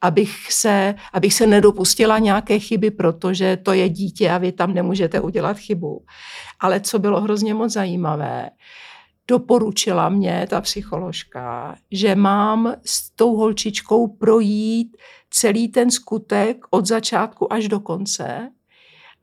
[0.00, 5.20] abych se, abych se nedopustila nějaké chyby, protože to je dítě a vy tam nemůžete
[5.20, 6.04] udělat chybu.
[6.60, 8.50] Ale co bylo hrozně moc zajímavé,
[9.28, 14.96] doporučila mě ta psycholožka, že mám s tou holčičkou projít
[15.30, 18.50] celý ten skutek od začátku až do konce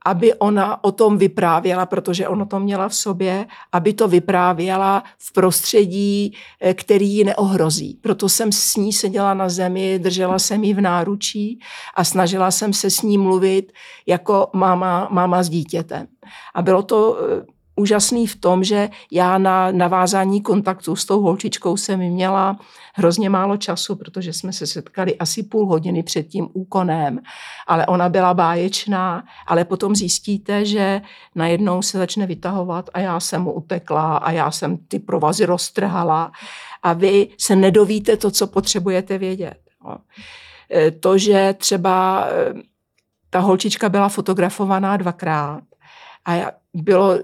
[0.06, 5.32] aby ona o tom vyprávěla, protože ona to měla v sobě, aby to vyprávěla v
[5.32, 7.98] prostředí, eh, který ji neohrozí.
[8.00, 11.60] Proto jsem s ní seděla na zemi, držela jsem ji v náručí
[11.94, 13.72] a snažila jsem se s ní mluvit
[14.06, 16.06] jako máma, máma s dítětem.
[16.54, 21.76] A bylo to eh, úžasný v tom, že já na navázání kontaktu s tou holčičkou
[21.76, 22.58] jsem měla
[22.94, 27.20] hrozně málo času, protože jsme se setkali asi půl hodiny před tím úkonem,
[27.66, 31.00] ale ona byla báječná, ale potom zjistíte, že
[31.34, 36.32] najednou se začne vytahovat a já jsem mu utekla a já jsem ty provazy roztrhala
[36.82, 39.58] a vy se nedovíte to, co potřebujete vědět.
[40.74, 42.54] E, to, že třeba e,
[43.30, 45.60] ta holčička byla fotografovaná dvakrát
[46.26, 47.18] a bylo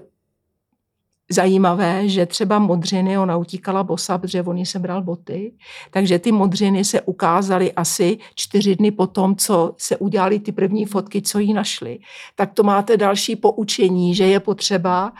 [1.31, 5.53] zajímavé, že třeba modřiny, ona utíkala bosa, protože on jí sebral boty,
[5.91, 10.85] takže ty modřiny se ukázaly asi čtyři dny po tom, co se udělali ty první
[10.85, 11.99] fotky, co jí našli.
[12.35, 15.13] Tak to máte další poučení, že je potřeba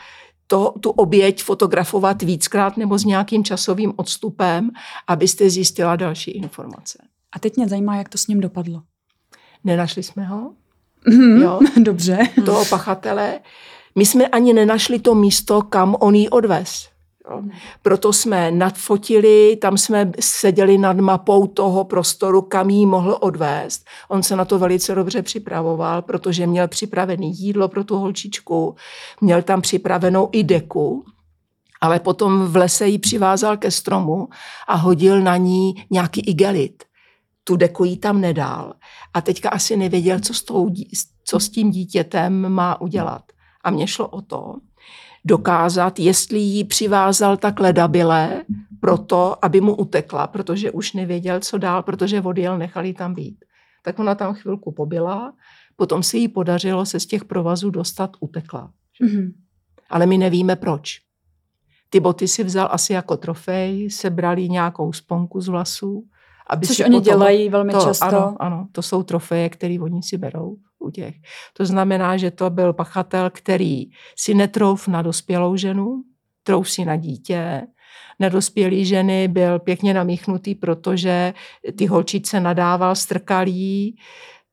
[0.46, 4.70] to, tu oběť fotografovat víckrát nebo s nějakým časovým odstupem,
[5.08, 6.98] abyste zjistila další informace.
[7.32, 8.82] A teď mě zajímá, jak to s ním dopadlo.
[9.64, 10.52] Nenašli jsme ho?
[11.08, 11.60] Mm, jo.
[11.82, 12.18] Dobře.
[12.44, 13.40] Toho pachatele.
[13.96, 16.88] My jsme ani nenašli to místo, kam on jí odvez.
[17.30, 17.42] Jo.
[17.82, 23.84] Proto jsme nadfotili, tam jsme seděli nad mapou toho prostoru, kam jí mohl odvést.
[24.08, 28.74] On se na to velice dobře připravoval, protože měl připravený jídlo pro tu holčičku,
[29.20, 31.04] měl tam připravenou i deku,
[31.80, 34.28] ale potom v lese ji přivázal ke stromu
[34.68, 36.84] a hodil na ní nějaký igelit.
[37.44, 38.74] Tu deku jí tam nedal.
[39.14, 40.70] A teďka asi nevěděl, co s, tou,
[41.24, 43.22] co s tím dítětem má udělat.
[43.66, 44.54] A mně šlo o to,
[45.24, 48.44] dokázat, jestli ji přivázal tak ledabile
[48.80, 53.44] proto, aby mu utekla, protože už nevěděl, co dál, protože odjel, nechali tam být.
[53.82, 55.32] Tak ona tam chvilku pobyla,
[55.76, 58.70] potom se jí podařilo se z těch provazů dostat, utekla.
[59.02, 59.32] Mm-hmm.
[59.90, 60.98] Ale my nevíme proč.
[61.90, 66.04] Ty boty si vzal asi jako trofej, sebrali nějakou sponku z vlasů.
[66.46, 68.04] Aby Což oni dělají velmi to, často.
[68.04, 71.14] Ano, ano, to jsou trofeje, které oni si berou u těch.
[71.52, 76.02] To znamená, že to byl pachatel, který si netrouf na dospělou ženu,
[76.42, 77.66] trouf si na dítě,
[78.18, 81.34] nedospělý ženy byl pěkně namíchnutý, protože
[81.78, 83.98] ty holčice nadával, strkalí,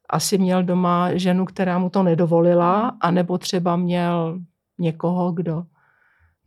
[0.10, 4.40] asi měl doma ženu, která mu to nedovolila, anebo třeba měl
[4.80, 5.64] někoho, kdo,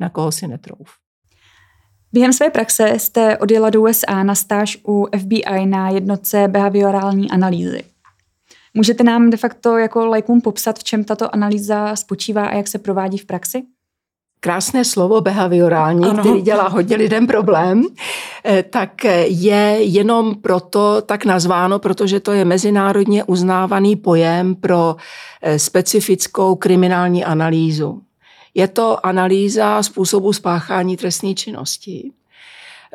[0.00, 1.05] na koho si netrouf.
[2.12, 7.84] Během své praxe jste odjela do USA na stáž u FBI na jednotce behaviorální analýzy.
[8.74, 12.78] Můžete nám de facto jako lajkům popsat, v čem tato analýza spočívá a jak se
[12.78, 13.62] provádí v praxi?
[14.40, 16.22] krásné slovo behaviorální, ano.
[16.22, 17.82] který dělá hodně lidem problém,
[18.44, 24.96] eh, tak je jenom proto tak nazváno, protože to je mezinárodně uznávaný pojem pro
[25.42, 28.02] eh, specifickou kriminální analýzu.
[28.56, 32.10] Je to analýza způsobu spáchání trestné činnosti,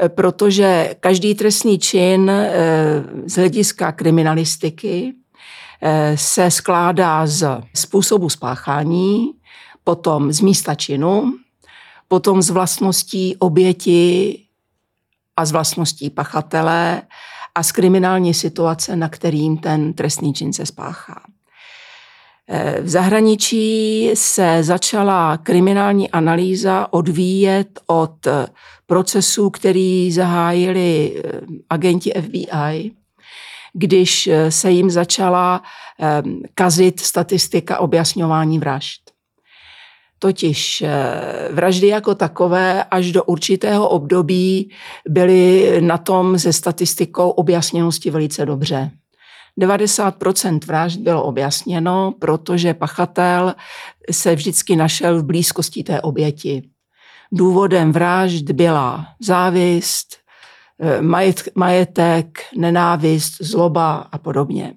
[0.02, 2.32] eh, protože každý trestný čin
[3.26, 5.14] z hlediska kriminalistiky
[6.16, 9.32] se skládá z způsobu spáchání,
[9.84, 11.34] potom z místa činu,
[12.08, 14.40] potom z vlastností oběti
[15.38, 17.02] a z vlastností pachatele
[17.56, 21.22] a z kriminální situace, na kterým ten trestný čin se spáchá.
[22.82, 28.28] V zahraničí se začala kriminální analýza odvíjet od
[28.86, 31.24] procesů, který zahájili
[31.70, 32.92] agenti FBI
[33.74, 35.62] když eh, se jim začala
[36.00, 36.24] eh,
[36.56, 39.02] kazit statistika objasňování vražd.
[40.20, 44.72] Totiž eh, vraždy jako takové až do určitého období
[45.08, 48.92] byly na tom se statistikou objasněnosti velice dobře.
[49.58, 50.16] 90
[50.66, 53.56] vražd bylo objasněno, protože pachatel
[54.12, 56.70] se vždycky našel v blízkosti té oběti.
[57.32, 60.22] Důvodem vražd byla závist,
[60.84, 61.02] Eh,
[61.56, 64.74] majetek, nenávist, zloba a podobně.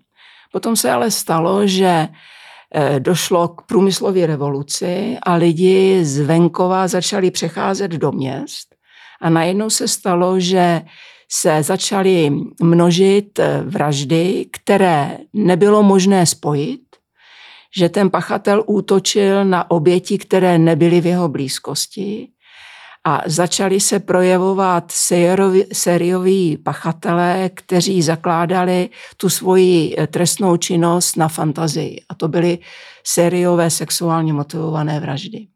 [0.52, 2.08] Potom se ale stalo, že
[2.74, 8.74] eh, došlo k průmyslové revoluci a lidi z venkova začali přecházet do měst
[9.20, 10.82] a najednou se stalo, že
[11.35, 12.31] se začaly
[12.62, 16.81] množit eh, vraždy, které nebylo možné spojit,
[17.77, 22.29] že ten pachatel útočil na oběti, které nebyly v jeho blízkosti
[23.06, 24.92] a začali se projevovat
[25.73, 32.00] sérioví pachatelé, kteří zakládali tu svoji eh, trestnou činnost na fantazii.
[32.08, 32.58] A to byly
[33.06, 35.46] sériové sexuálně motivované vraždy.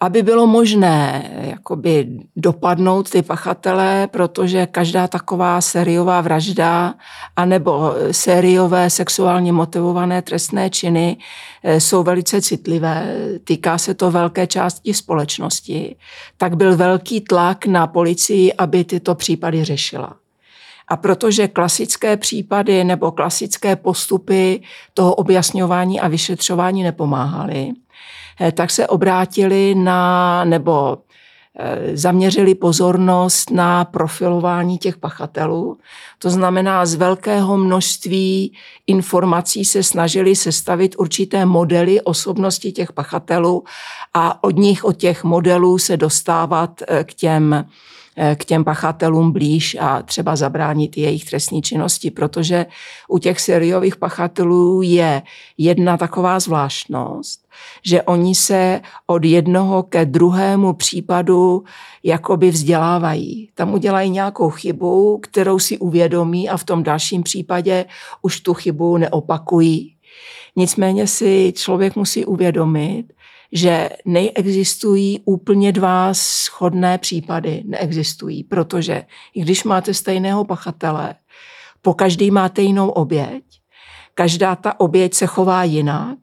[0.00, 6.94] Aby bylo možné jakoby dopadnout ty pachatele, protože každá taková sériová vražda
[7.36, 11.16] anebo sériové sexuálně motivované trestné činy
[11.62, 15.96] eh, jsou velice citlivé, týká se to velké části společnosti,
[16.36, 20.16] tak byl velký tlak na policii, aby tyto případy řešila.
[20.88, 24.62] A protože klasické případy nebo klasické postupy
[24.94, 27.89] toho objasňování a vyšetřování nepomáhaly, Eh,
[28.54, 30.98] tak se obrátili na, nebo
[31.58, 35.78] eh, zaměřili pozornost na profilování těch pachatelů.
[36.18, 38.52] To znamená, z velkého množství
[38.86, 43.64] informací se snažili sestavit určité modely osobnosti těch pachatelů
[44.14, 47.64] a od nich, od těch modelů se dostávat eh, k těm
[48.34, 52.66] k těm pachatelům blíž a třeba zabránit jejich trestní činnosti, protože
[53.08, 55.22] u těch seriových pachatelů je
[55.58, 57.48] jedna taková zvláštnost,
[57.84, 61.64] že oni se od jednoho ke druhému případu
[62.04, 63.48] jakoby vzdělávají.
[63.54, 67.84] Tam udělají nějakou chybu, kterou si uvědomí a v tom dalším případě
[68.22, 69.94] už tu chybu neopakují.
[70.56, 73.04] Nicméně si člověk musí uvědomit,
[73.52, 77.62] že neexistují úplně dva shodné případy.
[77.66, 81.14] Neexistují, protože i když máte stejného pachatele,
[81.82, 83.44] po každý máte jinou oběť,
[84.14, 86.18] každá ta oběť se chová jinak,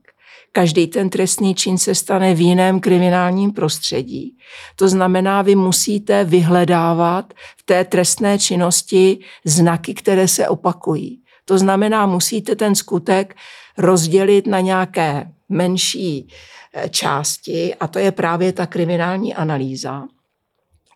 [0.51, 4.37] každý ten trestný čin se stane v jiném kriminálním prostředí.
[4.75, 11.21] To znamená, vy musíte vyhledávat v té trestné činnosti znaky, které se opakují.
[11.45, 13.35] To znamená, musíte ten skutek
[13.77, 16.27] rozdělit na nějaké menší
[16.73, 20.03] eh, části a to je právě ta kriminální analýza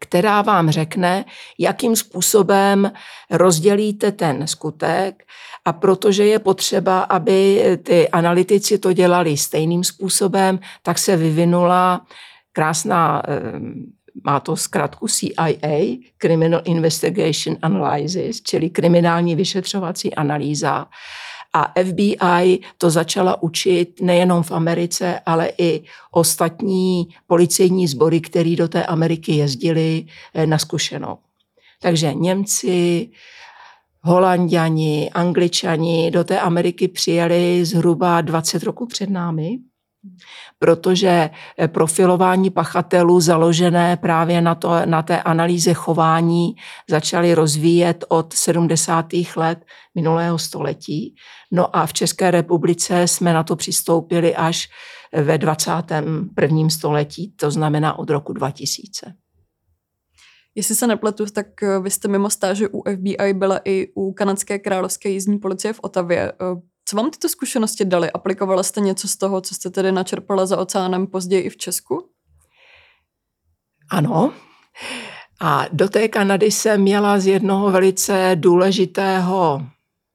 [0.02, 1.26] která vám řekne,
[1.60, 2.92] jakým způsobem
[3.30, 5.24] rozdělíte ten skutek
[5.66, 12.06] a protože je potřeba, aby ty analytici to dělali stejným způsobem, tak se vyvinula
[12.54, 13.42] krásná, eh,
[14.24, 20.88] má to zkrátku CIA, Criminal Investigation Analysis, čili kriminální vyšetřovací analýza.
[21.54, 28.68] A FBI to začala učit nejenom v Americe, ale i ostatní policejní sbory, které do
[28.68, 31.18] té Ameriky jezdili eh, na zkušenou.
[31.82, 33.10] Takže Němci,
[34.02, 39.60] Holanděni, Angličani do té Ameriky přijeli zhruba 20 roku před námi,
[40.60, 41.30] protože
[41.60, 46.56] eh, profilování pachatelů založené právě na, to, na té analýze chování
[46.90, 49.06] začaly rozvíjet od 70.
[49.36, 51.16] let minulého století.
[51.52, 54.70] No a v České republice jsme na to přistoupili až
[55.14, 56.70] ve 21.
[56.70, 59.14] století, to znamená od roku 2000.
[60.56, 64.60] Jestli se nepletu, tak eh, vy jste mimo stáže u FBI byla i u kanadské
[64.60, 66.32] královské jízdní policie v Otavě.
[66.86, 68.12] Co vám tyto zkušenosti dali?
[68.12, 72.10] Aplikovala jste něco z toho, co jste tedy načerpala za oceánem později i v Česku?
[73.90, 74.34] Ano.
[75.40, 79.66] A do té Kanady jsem měla z jednoho velice důležitého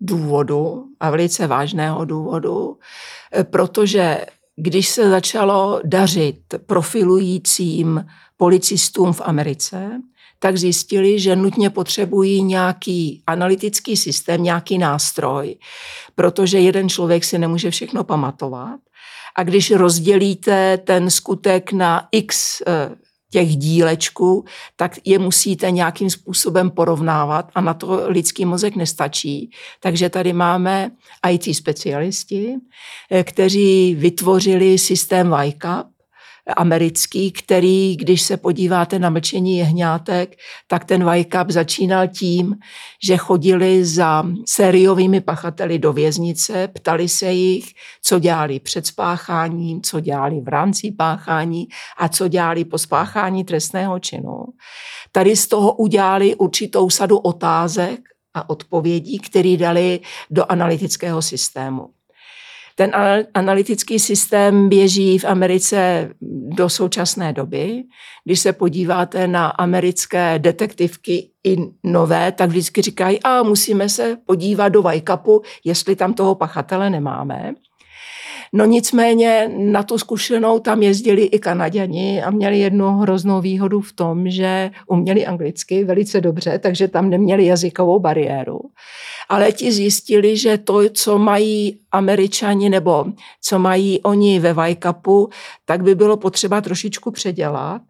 [0.00, 2.78] důvodu a velice vážného důvodu,
[3.50, 8.06] protože když se začalo dařit profilujícím
[8.36, 10.00] policistům v Americe,
[10.46, 15.56] tak zjistili, že nutně potřebují nějaký analytický systém, nějaký nástroj,
[16.14, 18.80] protože jeden člověk si nemůže všechno pamatovat.
[19.36, 22.90] A když rozdělíte ten skutek na x eh,
[23.30, 24.44] těch dílečků,
[24.76, 29.50] tak je musíte nějakým způsobem porovnávat a na to lidský mozek nestačí.
[29.80, 30.90] Takže tady máme
[31.30, 32.54] IT specialisti,
[33.10, 35.95] eh, kteří vytvořili systém YCAP,
[36.56, 40.36] americký, který, když se podíváte na mlčení jehňátek,
[40.66, 42.54] tak ten Vajkap začínal tím,
[43.04, 47.64] že chodili za sériovými pachateli do věznice, ptali se jich,
[48.02, 51.66] co dělali před spácháním, co dělali v rámci páchání
[51.98, 54.44] a co dělali po spáchání trestného činu.
[55.12, 58.00] Tady z toho udělali určitou sadu otázek
[58.34, 61.95] a odpovědí, které dali do analytického systému.
[62.78, 62.92] Ten
[63.34, 66.10] analytický systém běží v Americe
[66.48, 67.84] do současné doby.
[68.24, 74.68] Když se podíváte na americké detektivky i nové, tak vždycky říkají, a musíme se podívat
[74.68, 77.54] do Vajkapu, jestli tam toho pachatele nemáme.
[78.52, 83.92] No nicméně na tu zkušenou tam jezdili i Kanaděni a měli jednu hroznou výhodu v
[83.92, 88.60] tom, že uměli anglicky velice dobře, takže tam neměli jazykovou bariéru.
[89.28, 93.04] Ale ti zjistili, že to, co mají američani nebo
[93.42, 95.28] co mají oni ve Vajkapu,
[95.64, 97.82] tak by bylo potřeba trošičku předělat,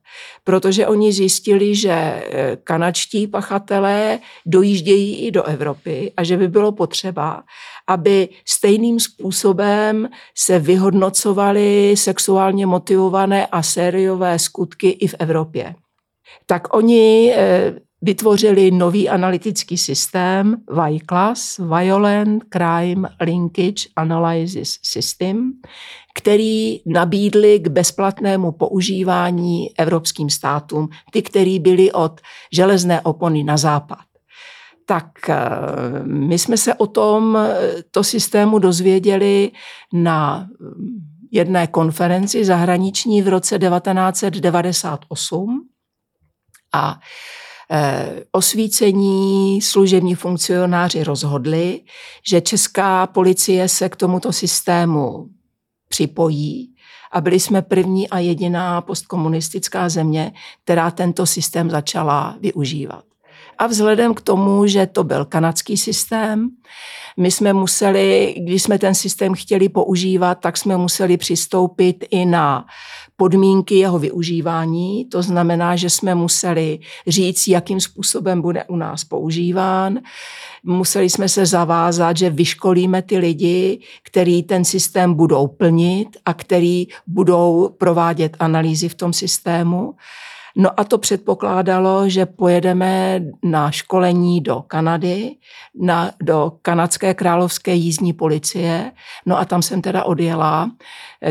[0.44, 6.72] protože oni zjistili, že eh, kanačtí pachatelé dojíždějí i do Evropy a že by bylo
[6.72, 7.42] potřeba,
[7.86, 15.74] aby stejným způsobem se vyhodnocovaly sexuálně motivované a sériové skutky i v Evropě.
[16.46, 17.74] Tak oni eh,
[18.06, 25.52] vytvořili nový analytický systém VICLAS, Violent Crime Linkage Analysis System,
[26.14, 32.20] který nabídli k bezplatnému používání evropským státům, ty, které byly od
[32.52, 34.04] železné opony na západ.
[34.86, 35.36] Tak eh,
[36.04, 37.58] my jsme se o tom eh,
[37.90, 39.50] to systému dozvěděli
[39.92, 40.98] na mm,
[41.32, 45.68] jedné konferenci zahraniční v roce 1998
[46.72, 47.45] a Eh,
[48.32, 51.80] osvícení služební funkcionáři rozhodli,
[52.28, 55.28] že česká policie se k tomuto systému
[55.88, 56.74] připojí
[57.12, 60.32] a byli jsme první a jediná postkomunistická země,
[60.64, 63.04] která tento systém začala využívat.
[63.58, 66.48] A vzhledem k tomu, že to byl kanadský systém,
[67.16, 72.66] my jsme museli, když jsme ten systém chtěli používat, tak jsme museli přistoupit i na
[73.16, 75.04] podmínky jeho využívání.
[75.04, 79.98] To znamená, že jsme museli říct, jakým způsobem bude u nás používán.
[80.64, 86.86] Museli jsme se zavázat, že vyškolíme ty lidi, který ten systém budou plnit a který
[87.06, 89.94] budou provádět analýzy v tom systému.
[90.58, 95.36] No a to předpokládalo, že pojedeme na školení do Kanady,
[95.80, 98.92] na, do kanadské královské jízdní policie.
[99.26, 100.70] No a tam jsem teda odjela.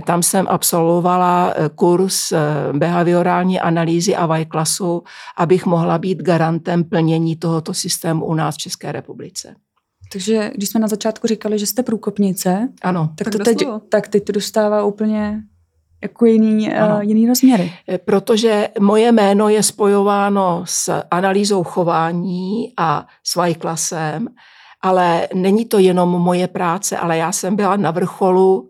[0.05, 2.39] Tam jsem absolvovala eh, kurz eh,
[2.73, 5.03] behaviorální analýzy a vajklasu,
[5.38, 9.55] abych mohla být garantem plnění tohoto systému u nás v České republice.
[10.11, 13.09] Takže když jsme na začátku říkali, že jste průkopnice, ano.
[13.17, 13.57] tak, tak, to teď,
[13.89, 15.43] tak teď to dostává úplně
[16.06, 17.74] jako jiný, uh, jiný rozměry.
[17.89, 24.28] Eh, protože moje jméno je spojováno s analýzou chování a s vajklasem,
[24.82, 28.70] ale není to jenom moje práce, ale já jsem byla na vrcholu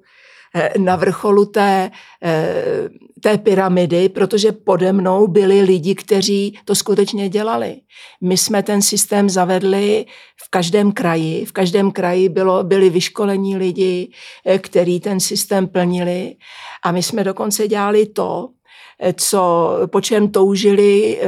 [0.55, 1.91] Eh, na vrcholu té,
[3.26, 7.76] té pyramidy, protože pode mnou byli lidi, kteří to skutečně dělali.
[8.21, 10.05] My jsme ten systém zavedli
[10.45, 11.45] v každém kraji.
[11.45, 14.11] V každém kraji bylo, byli vyškolení lidi,
[14.45, 16.36] eh, kteří ten systém plnili
[16.84, 18.49] a my jsme dokonce dělali to,
[19.15, 21.19] co, po čem toužili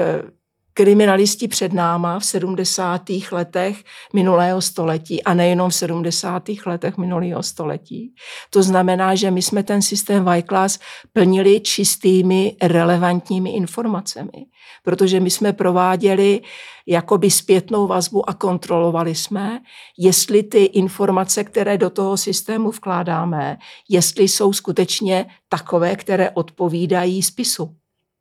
[0.78, 3.02] kriminalisti před náma v 70.
[3.32, 6.44] letech minulého století a nejenom v 70.
[6.66, 8.14] letech minulého století.
[8.50, 10.80] To znamená, že my jsme ten systém Y-Class
[11.14, 14.46] plnili čistými relevantními informacemi,
[14.84, 16.42] protože my jsme prováděli
[16.88, 19.60] jakoby zpětnou vazbu a kontrolovali jsme,
[19.98, 23.58] jestli ty informace, které do toho systému vkládáme,
[23.90, 27.77] jestli jsou skutečně takové, které odpovídají spisu.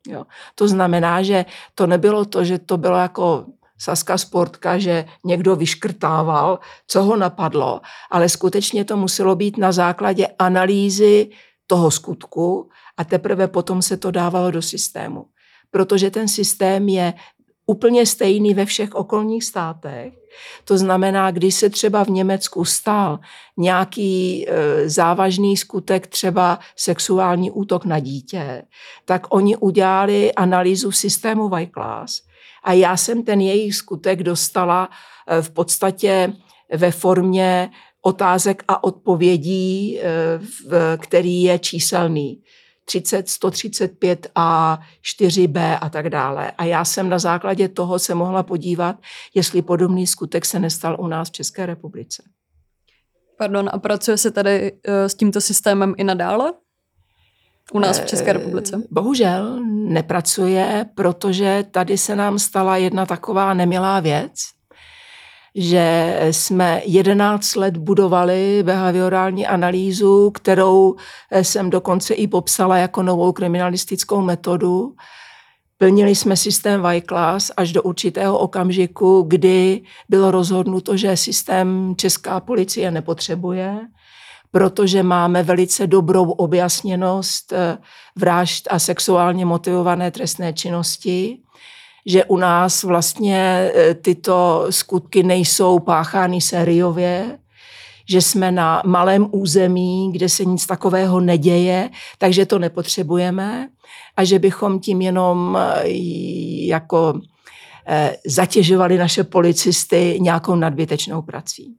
[0.07, 0.25] Jo.
[0.55, 1.45] To znamená, že
[1.75, 3.45] to nebylo to, že to bylo jako
[3.77, 7.81] Saska Sportka, že někdo vyškrtával, co ho napadlo,
[8.11, 11.29] ale skutečně to muselo být na základě analýzy
[11.67, 15.25] toho skutku a teprve potom se to dávalo do systému.
[15.71, 17.13] Protože ten systém je
[17.67, 20.13] úplně stejný ve všech okolních státech.
[20.63, 23.19] To znamená, když se třeba v Německu stal
[23.57, 28.63] nějaký e, závažný skutek, třeba sexuální útok na dítě,
[29.05, 32.21] tak oni udělali analýzu systému Class
[32.63, 34.89] a já jsem ten jejich skutek dostala
[35.27, 36.33] e, v podstatě
[36.73, 37.69] ve formě
[38.01, 40.03] otázek a odpovědí, e,
[40.97, 42.41] který je číselný.
[42.87, 44.79] 30, 135 a
[45.19, 46.51] 4b a tak dále.
[46.51, 48.95] A já jsem na základě toho se mohla podívat,
[49.33, 52.23] jestli podobný skutek se nestal u nás v České republice.
[53.37, 56.53] Pardon, a pracuje se tady uh, s tímto systémem i nadále?
[57.73, 58.75] U nás v České republice?
[58.83, 64.31] Eh, bohužel nepracuje, protože tady se nám stala jedna taková nemilá věc,
[65.57, 70.95] že jsme 11 let budovali behaviorální analýzu, kterou
[71.31, 74.93] eh, jsem dokonce i popsala jako novou kriminalistickou metodu.
[75.77, 82.91] Plnili jsme systém Y-Class až do určitého okamžiku, kdy bylo rozhodnuto, že systém Česká policie
[82.91, 83.79] nepotřebuje,
[84.51, 87.77] protože máme velice dobrou objasněnost eh,
[88.15, 91.39] vražd a sexuálně motivované trestné činnosti
[92.07, 97.39] že u nás vlastně e, tyto skutky nejsou páchány sériově,
[98.09, 103.69] že jsme na malém území, kde se nic takového neděje, takže to nepotřebujeme
[104.17, 105.81] a že bychom tím jenom e,
[106.67, 107.19] jako
[107.87, 111.75] e, zatěžovali naše policisty nějakou nadbytečnou prací.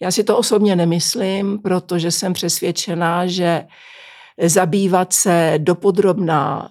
[0.00, 3.64] Já si to osobně nemyslím, protože jsem přesvědčená, že
[4.46, 6.70] zabývat se dopodrobná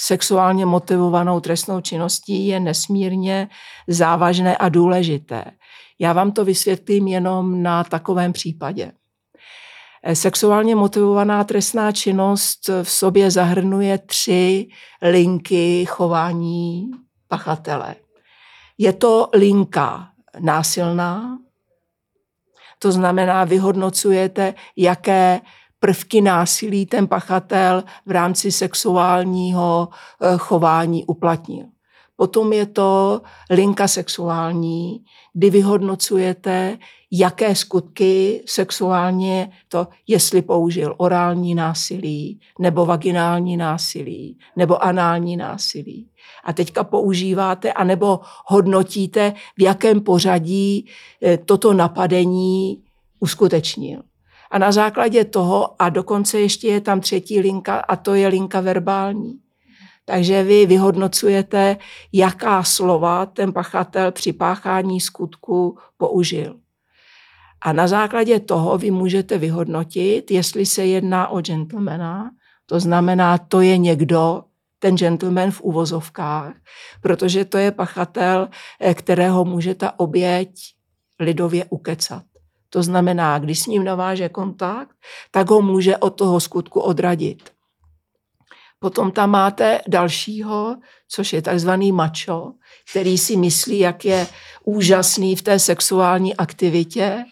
[0.00, 3.48] sexuálně motivovanou trestnou činností je nesmírně
[3.88, 5.44] závažné a důležité.
[5.98, 8.92] Já vám to vysvětlím jenom na takovém případě.
[10.12, 14.68] Sexuálně motivovaná trestná činnost v sobě zahrnuje tři
[15.02, 16.90] linky chování
[17.28, 17.94] pachatele.
[18.78, 21.38] Je to linka násilná,
[22.78, 25.40] to znamená, vyhodnocujete, jaké
[25.80, 31.64] prvky násilí ten pachatel v rámci sexuálního eh, chování uplatnil.
[32.16, 36.78] Potom je to linka sexuální, kdy vyhodnocujete,
[37.10, 46.10] jaké skutky sexuálně to, jestli použil orální násilí, nebo vaginální násilí, nebo anální násilí.
[46.44, 50.86] A teďka používáte, anebo hodnotíte, v jakém pořadí
[51.22, 52.82] eh, toto napadení
[53.20, 54.02] uskutečnil.
[54.50, 58.60] A na základě toho, a dokonce ještě je tam třetí linka, a to je linka
[58.60, 59.38] verbální.
[60.04, 61.76] Takže vy vyhodnocujete,
[62.12, 66.56] jaká slova ten pachatel při páchání skutku použil.
[67.60, 72.30] A na základě toho vy můžete vyhodnotit, jestli se jedná o gentlemana,
[72.66, 74.44] to znamená, to je někdo,
[74.78, 76.54] ten gentleman v uvozovkách,
[77.00, 78.48] protože to je pachatel,
[78.80, 80.50] eh, kterého může ta oběť
[81.18, 82.29] lidově ukecat.
[82.70, 84.96] To znamená, když s ním naváže kontakt,
[85.30, 87.50] tak ho může od toho skutku odradit.
[88.78, 90.76] Potom tam máte dalšího,
[91.08, 92.52] což je takzvaný macho,
[92.90, 94.26] který si myslí, jak je
[94.64, 97.24] úžasný v té sexuální aktivitě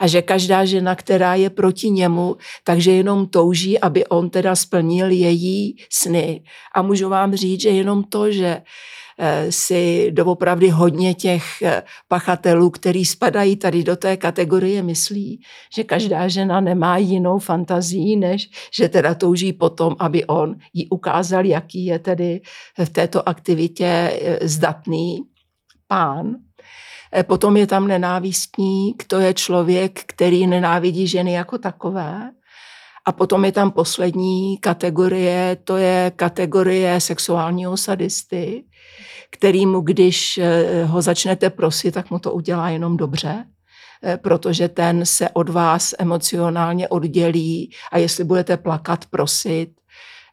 [0.00, 5.10] a že každá žena, která je proti němu, takže jenom touží, aby on teda splnil
[5.10, 6.42] její sny.
[6.74, 8.62] A můžu vám říct, že jenom to, že
[9.50, 15.40] si doopravdy hodně těch eh, pachatelů, který spadají tady do té kategorie, myslí,
[15.74, 21.44] že každá žena nemá jinou fantazii, než že teda touží potom, aby on jí ukázal,
[21.44, 22.40] jaký je tedy
[22.84, 25.22] v této aktivitě eh, zdatný
[25.88, 26.36] pán.
[27.22, 32.30] Potom je tam nenávistník, to je člověk, který nenávidí ženy jako takové.
[33.06, 38.64] A potom je tam poslední kategorie, to je kategorie sexuálního sadisty,
[39.30, 43.44] kterýmu, když eh, ho začnete prosit, tak mu to udělá jenom dobře,
[44.04, 49.70] eh, protože ten se od vás emocionálně oddělí a jestli budete plakat, prosit,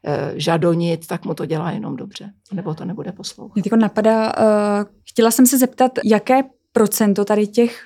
[0.06, 3.54] eh, žadonit, tak mu to dělá jenom dobře, nebo to nebude poslouchat.
[3.54, 6.42] Mě jako napadá, uh, chtěla jsem se zeptat, jaké
[6.72, 7.82] procento tady těch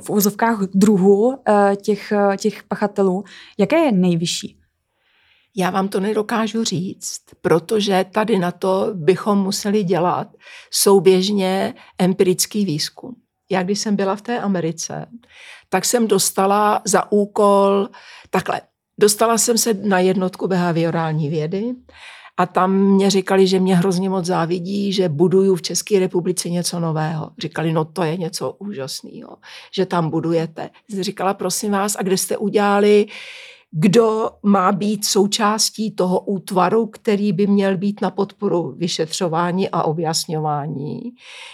[0.00, 1.34] v úzovkách druhů uh,
[1.82, 3.24] těch, těch pachatelů,
[3.58, 4.57] jaké je nejvyšší?
[5.58, 10.28] Já vám to nedokážu říct, protože tady na to bychom museli dělat
[10.70, 13.14] souběžně empirický výzkum.
[13.50, 15.06] Já když jsem byla v té Americe,
[15.68, 17.88] tak jsem dostala za úkol,
[18.30, 18.60] takhle,
[19.00, 21.74] dostala jsem se na jednotku behaviorální vědy
[22.36, 26.80] a tam mě říkali, že mě hrozně moc závidí, že buduju v České republice něco
[26.80, 27.30] nového.
[27.38, 29.36] Říkali, no to je něco úžasného,
[29.74, 30.70] že tam budujete.
[31.00, 33.06] Říkala, prosím vás, a kde jste udělali
[33.70, 41.00] kdo má být součástí toho útvaru, který by měl být na podporu vyšetřování a objasňování,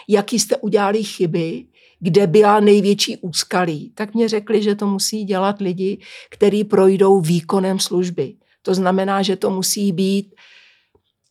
[0.09, 1.67] jaký jste udělali chyby,
[2.01, 5.99] kde byla největší úskalí, tak mě řekli, že to musí dělat lidi,
[6.31, 8.35] kteří projdou výkonem služby.
[8.63, 10.35] To znamená, že to musí být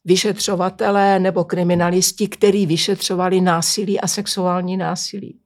[0.05, 5.39] vyšetřovatelé nebo kriminalisti, kteří vyšetřovali násilí a sexuální násilí.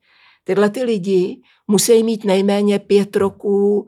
[0.44, 3.88] Tyhle ty lidi musí mít nejméně pět roků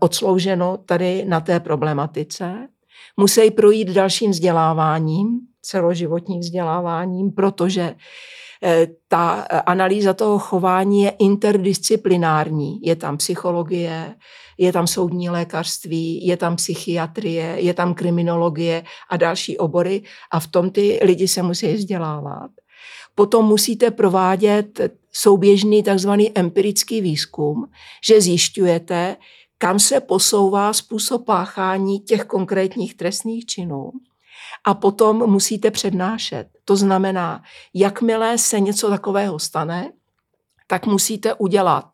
[0.00, 2.68] odslouženo tady na té problematice.
[3.16, 7.94] Musí projít dalším vzděláváním, celoživotním vzděláváním, protože
[8.62, 12.80] eh, ta eh, analýza toho chování je interdisciplinární.
[12.82, 14.14] Je tam psychologie,
[14.58, 20.02] je tam soudní lékařství, je tam psychiatrie, je tam kriminologie a další obory
[20.32, 22.50] a v tom ty lidi se musí vzdělávat.
[23.14, 24.80] Potom musíte provádět
[25.12, 27.66] souběžný takzvaný empirický výzkum,
[28.06, 29.16] že zjišťujete,
[29.62, 33.92] kam se posouvá způsob páchání těch konkrétních trestných činů.
[34.64, 36.48] A potom musíte přednášet.
[36.64, 37.42] To znamená,
[37.74, 39.92] jakmile se něco takového stane,
[40.66, 41.84] tak musíte udělat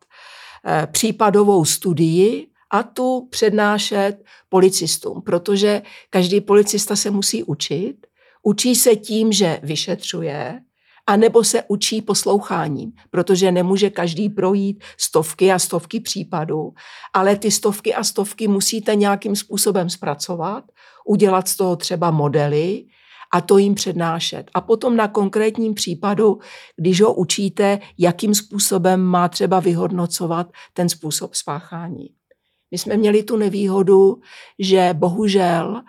[0.65, 8.07] eh, případovou studii a tu přednášet policistům, protože každý policista se musí učit.
[8.43, 10.61] Učí se tím, že vyšetřuje,
[11.09, 16.73] a nebo se učí posloucháním, protože nemůže každý projít stovky a stovky případů,
[17.13, 20.63] ale ty stovky a stovky musíte nějakým způsobem zpracovat,
[21.05, 22.85] udělat z toho třeba modely
[23.33, 24.51] a to jim přednášet.
[24.53, 26.39] A potom na konkrétním případu,
[26.75, 32.09] když ho učíte, jakým způsobem má třeba vyhodnocovat ten způsob spáchání.
[32.71, 34.19] My jsme měli tu nevýhodu,
[34.59, 35.81] že bohužel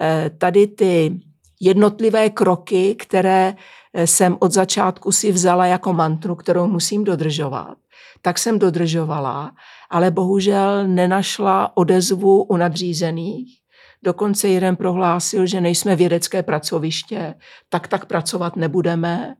[0.00, 1.20] eh, tady ty
[1.60, 3.54] jednotlivé kroky, které
[3.94, 7.76] jsem od začátku si vzala jako mantru, kterou musím dodržovat,
[8.22, 9.52] tak jsem dodržovala,
[9.90, 13.58] ale bohužel nenašla odezvu u nadřízených.
[14.02, 17.34] Dokonce jeden prohlásil, že nejsme vědecké pracoviště,
[17.68, 19.34] tak tak pracovat nebudeme,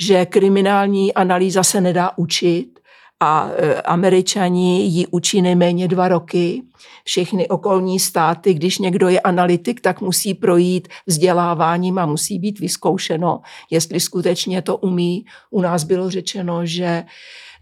[0.00, 2.78] že kriminální analýza se nedá učit,
[3.20, 6.62] a e, američani ji učí nejméně dva roky.
[7.04, 13.40] Všechny okolní státy, když někdo je analytik, tak musí projít vzděláváním a musí být vyzkoušeno,
[13.70, 15.24] jestli skutečně to umí.
[15.50, 17.04] U nás bylo řečeno, že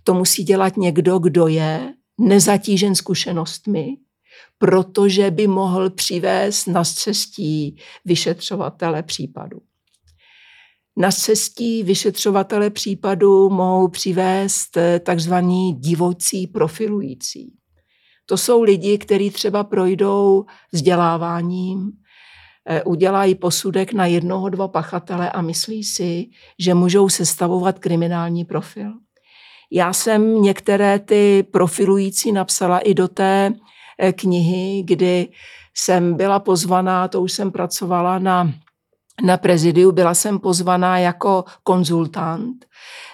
[0.04, 3.96] to musí dělat někdo, kdo je nezatížen zkušenostmi,
[4.58, 9.58] protože by mohl přivést na cestí vyšetřovatele případu.
[10.96, 17.54] Na cestí vyšetřovatele případu mohou přivést eh, takzvaní divocí profilující.
[18.26, 21.90] To jsou lidi, kteří třeba projdou vzděláváním,
[22.68, 26.26] eh, udělají posudek na jednoho, dva pachatele a myslí si,
[26.58, 28.92] že můžou sestavovat kriminální profil.
[29.70, 33.52] Já jsem některé ty profilující napsala i do té
[33.98, 35.28] eh, knihy, kdy
[35.76, 38.52] jsem byla pozvaná, to už jsem pracovala na
[39.22, 42.64] na prezidiu byla jsem pozvaná jako konzultant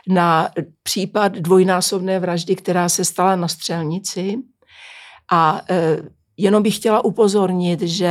[0.08, 0.48] na
[0.82, 4.38] případ dvojnásobné vraždy, která se stala na střelnici.
[5.32, 5.98] A e,
[6.36, 8.06] jenom bych chtěla upozornit, že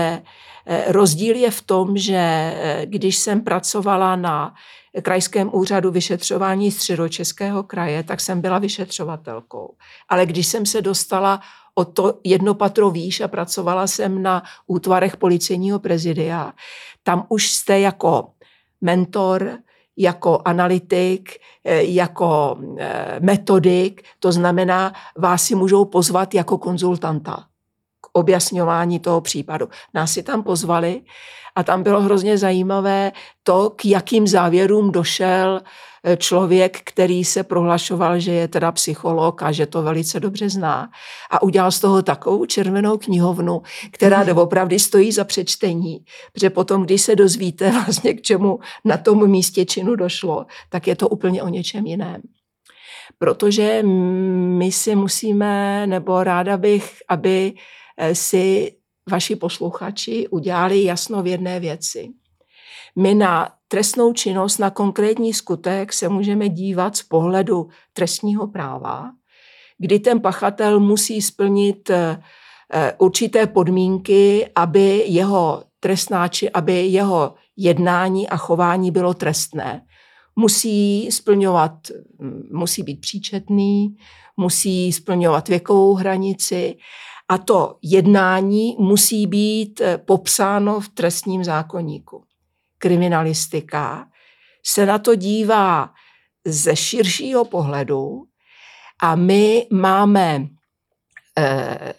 [0.65, 4.53] e, rozdíl je v tom, že e, když jsem pracovala na
[5.01, 9.75] krajském úřadu vyšetřování středočeského kraje, tak jsem byla vyšetřovatelkou.
[10.09, 11.39] Ale když jsem se dostala
[11.75, 16.53] o to jedno patro výš a pracovala jsem na útvarech policejního prezidia,
[17.07, 18.27] tam už jste jako
[18.81, 19.57] mentor,
[19.97, 27.47] jako analytik, eh, jako eh, metodik, to znamená, vás si můžou pozvat jako konzultanta
[28.01, 29.69] k objasňování toho případu.
[29.93, 31.01] Nás si tam pozvali
[31.55, 33.11] a tam bylo hrozně zajímavé
[33.43, 35.61] to, k jakým závěrům došel
[36.17, 40.89] člověk, který se prohlašoval, že je teda psycholog a že to velice dobře zná.
[41.29, 44.27] A udělal z toho takovou červenou knihovnu, která mhm.
[44.27, 45.99] doopravdy stojí za přečtení.
[46.33, 50.95] Protože potom, když se dozvíte vlastně k čemu na tom místě činu došlo, tak je
[50.95, 52.21] to úplně o něčem jiném.
[53.17, 57.53] Protože my si musíme, nebo ráda bych, aby
[57.97, 58.71] eh, si
[59.09, 62.09] vaši posluchači udělali jasno v jedné věci.
[62.95, 69.11] My na trestnou činnost, na konkrétní skutek se můžeme dívat z pohledu trestního práva,
[69.77, 72.21] kdy ten pachatel musí splnit eh,
[72.73, 79.81] eh, určité podmínky, aby jeho trestná či aby jeho jednání a chování bylo trestné.
[80.35, 81.73] Musí splňovat,
[82.21, 83.97] hm, musí být příčetný,
[84.37, 86.77] musí splňovat věkovou hranici
[87.29, 92.26] a to jednání musí být eh, popsáno v trestním zákonníku
[92.77, 94.07] kriminalistika
[94.65, 95.93] se na to dívá
[96.45, 98.23] ze širšího pohledu
[99.01, 100.47] a my máme
[101.37, 101.93] eh,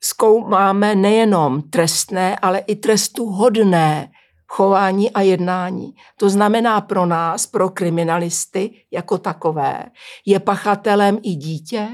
[0.00, 4.10] zkoumáme nejenom trestné, ale i trestu hodné
[4.46, 5.94] chování a jednání.
[6.16, 9.84] To znamená pro nás, pro kriminalisty jako takové,
[10.26, 11.88] je pachatelem i dítě,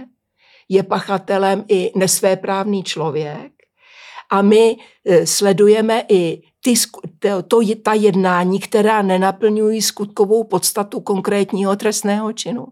[0.69, 3.53] je pachatelem i nesvéprávný člověk
[4.33, 6.75] a my eh, sledujeme i ty,
[7.49, 12.67] to, ta jednání, která nenaplňují skutkovou podstatu konkrétního trestného činu.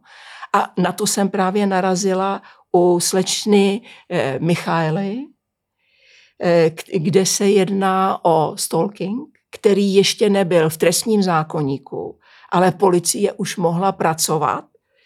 [0.53, 2.43] A na to jsem právě narazila
[2.73, 5.27] u slečny eh, Michaely,
[6.43, 12.19] eh, kde se jedná o stalking, který ještě nebyl v trestním zákoníku,
[12.53, 14.65] ale policie už mohla pracovat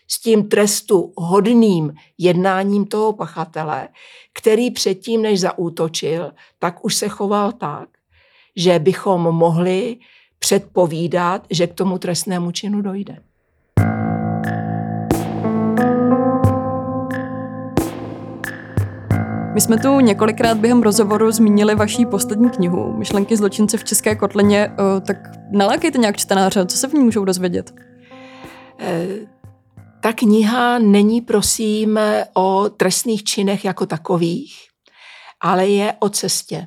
[0.08, 3.88] s tím trestu hodným jednáním toho pachatele,
[4.32, 7.88] který předtím, než zaútočil, tak už se choval tak,
[8.56, 9.96] že bychom mohli
[10.38, 13.18] předpovídat, že k tomu trestnému činu dojde.
[19.54, 24.70] My jsme tu několikrát během rozhovoru zmínili vaší poslední knihu, Myšlenky zločince v České kotlině,
[24.72, 25.16] eh, tak
[25.50, 27.74] nalákejte nějak čtenáře, co se v ní můžou dozvědět?
[30.04, 31.98] Ta kniha není, prosím,
[32.34, 34.54] o trestných činech jako takových,
[35.40, 36.66] ale je o cestě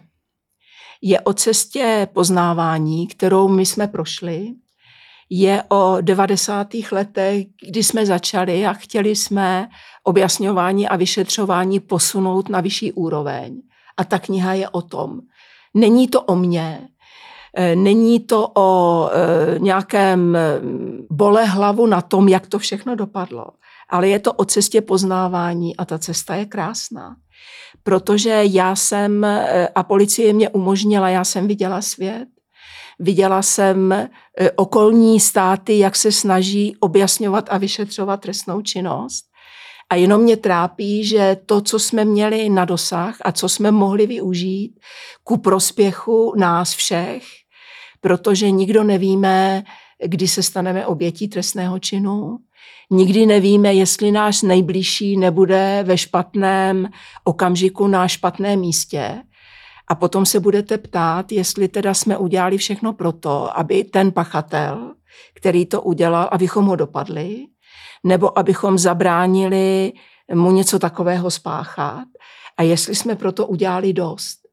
[1.01, 4.53] je o cestě poznávání, kterou my jsme prošli.
[5.29, 6.67] Je o 90.
[6.91, 9.69] letech, kdy jsme začali a chtěli jsme
[10.03, 13.61] objasňování a vyšetřování posunout na vyšší úroveň.
[13.97, 15.19] A ta kniha je o tom.
[15.73, 16.86] Není to o mně,
[17.75, 20.37] Není to o e, nějakém
[21.11, 23.45] bole hlavu na tom, jak to všechno dopadlo,
[23.89, 27.15] ale je to o cestě poznávání a ta cesta je krásná
[27.87, 32.27] protože já jsem, eh, a policie mě umožnila, já jsem viděla svět,
[32.99, 34.09] viděla jsem
[34.55, 39.25] okolní státy, jak se snaží objasňovat a vyšetřovat trestnou činnost.
[39.89, 44.07] A jenom mě trápí, že to, co jsme měli na dosah a co jsme mohli
[44.07, 44.79] využít
[45.23, 47.23] ku prospěchu nás všech,
[48.07, 49.63] protože nikdo nevíme,
[50.05, 52.37] kdy se staneme obětí trestného činu.
[52.91, 56.89] Nikdy nevíme, jestli náš nejbližší nebude ve špatném
[57.23, 59.23] okamžiku na špatném místě.
[59.87, 64.93] A potom se budete ptát, jestli teda jsme udělali všechno pro to, aby ten pachatel,
[65.33, 67.45] který to udělal, abychom ho dopadli,
[68.03, 69.93] nebo abychom zabránili
[70.33, 72.07] mu něco takového spáchat.
[72.57, 74.46] A jestli jsme proto udělali dost.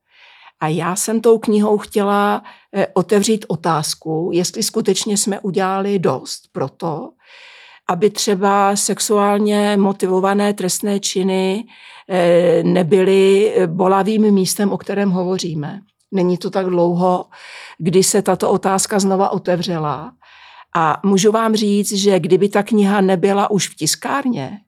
[0.65, 2.43] A já jsem tou knihou chtěla
[2.75, 7.11] eh, otevřít otázku, jestli skutečně jsme udělali dost pro to,
[7.89, 11.65] aby třeba sexuálně motivované trestné činy
[12.09, 15.81] eh, nebyly bolavým místem, o kterém hovoříme.
[16.13, 17.27] Není to tak dlouho,
[17.79, 20.13] kdy se tato otázka znova otevřela.
[20.77, 24.61] A můžu vám říct, že kdyby ta kniha nebyla už v tiskárně,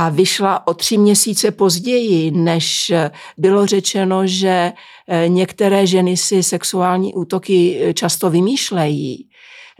[0.00, 2.92] a vyšla o tři měsíce později, než
[3.38, 4.72] bylo řečeno, že
[5.08, 9.28] eh, některé ženy si sexuální útoky eh, často vymýšlejí,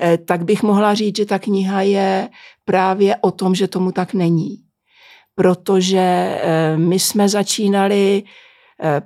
[0.01, 2.29] eh, tak bych mohla říct, že ta kniha je
[2.65, 4.57] právě o tom, že tomu tak není.
[5.35, 6.37] Protože
[6.77, 8.23] my jsme začínali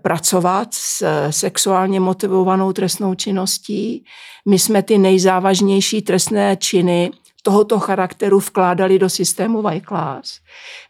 [0.03, 4.05] pracovat s sexuálně motivovanou trestnou činností.
[4.49, 7.11] My jsme ty nejzávažnější trestné činy
[7.45, 10.41] tohoto charakteru vkládali do systému Class.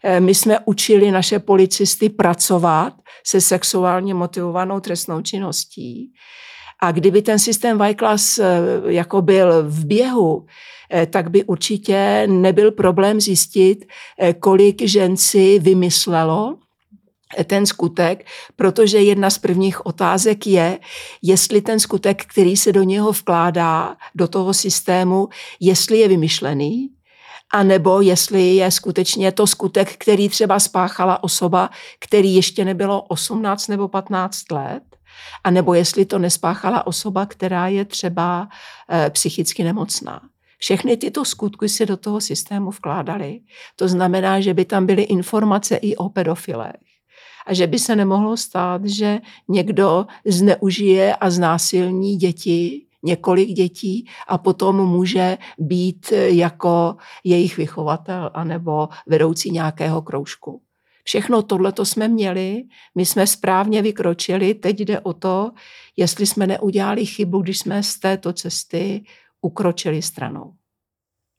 [0.03, 2.93] Eh, my jsme učili naše policisty pracovat
[3.27, 6.11] se sexuálně motivovanou trestnou činností.
[6.81, 8.43] A kdyby ten systém Class eh,
[8.87, 10.45] jako byl v běhu,
[10.93, 13.85] eh, tak by určitě nebyl problém zjistit,
[14.39, 16.57] kolik žen si vymyslelo
[17.43, 18.25] ten skutek,
[18.55, 20.79] protože jedna z prvních otázek je,
[21.21, 25.29] jestli ten skutek, který se do něho vkládá, do toho systému,
[25.59, 26.89] jestli je vymyšlený,
[27.53, 31.69] anebo jestli je skutečně to skutek, který třeba spáchala osoba,
[31.99, 34.83] který ještě nebylo 18 nebo 15 let,
[35.43, 38.47] anebo jestli to nespáchala osoba, která je třeba
[38.91, 40.21] e, psychicky nemocná.
[40.57, 43.39] Všechny tyto skutky se do toho systému vkládaly.
[43.75, 46.94] To znamená, že by tam byly informace i o pedofilech
[47.45, 54.37] a že by se nemohlo stát, že někdo zneužije a znásilní děti, několik dětí a
[54.37, 60.61] potom může být jako jejich vychovatel anebo vedoucí nějakého kroužku.
[61.03, 62.63] Všechno tohle to jsme měli,
[62.95, 65.51] my jsme správně vykročili, teď jde o to,
[65.97, 69.05] jestli jsme neudělali chybu, když jsme z této cesty
[69.41, 70.53] ukročili stranou.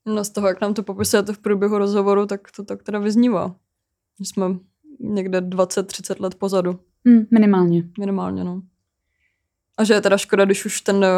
[0.07, 3.55] No z toho, jak nám to popisujete v průběhu rozhovoru, tak to tak teda vyznívá.
[4.21, 4.47] Jsme
[5.01, 6.81] někde 20-30 let pozadu.
[7.07, 7.83] Hmm, minimálně.
[7.99, 8.63] Minimálně, no.
[9.79, 11.09] A že je teda škoda, když už ten eh,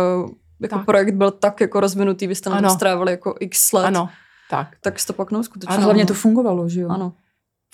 [0.61, 0.85] jako tak.
[0.87, 3.85] projekt byl tak jako rozvinutý, vy jste na strávili jako x let.
[3.85, 4.09] Ano,
[4.51, 4.77] tak.
[4.81, 5.77] Tak to pak skutečně.
[5.77, 6.89] A hlavně to fungovalo, že jo?
[6.89, 7.13] Ano.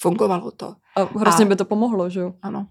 [0.00, 0.74] Fungovalo to.
[0.96, 1.48] A hrozně a...
[1.48, 2.34] by to pomohlo, že jo?
[2.42, 2.66] Ano.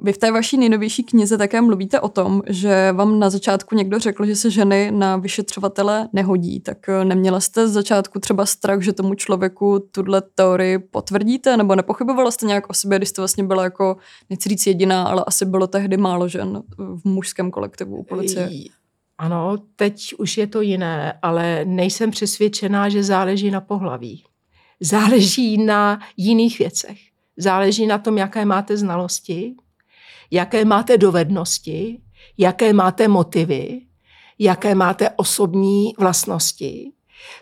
[0.00, 3.98] Vy v té vaší nejnovější knize také mluvíte o tom, že vám na začátku někdo
[3.98, 6.60] řekl, že se ženy na vyšetřovatele nehodí.
[6.60, 11.74] Tak eh, neměla jste z začátku třeba strach, že tomu člověku tuhle teorii potvrdíte, nebo
[11.74, 13.96] nepochybovala jste nějak o sobě, když jste vlastně byla jako,
[14.30, 18.50] nechci říct jediná, ale asi bylo tehdy málo žen v mužském kolektivu u policie?
[19.18, 24.24] Ano, teď už je to jiné, ale nejsem přesvědčená, že záleží na pohlaví.
[24.80, 26.98] Záleží na jiných věcech.
[27.36, 29.54] Záleží na tom, jaké máte znalosti,
[30.30, 32.00] jaké máte dovednosti,
[32.38, 33.80] jaké máte motivy,
[34.38, 36.92] jaké máte osobní vlastnosti.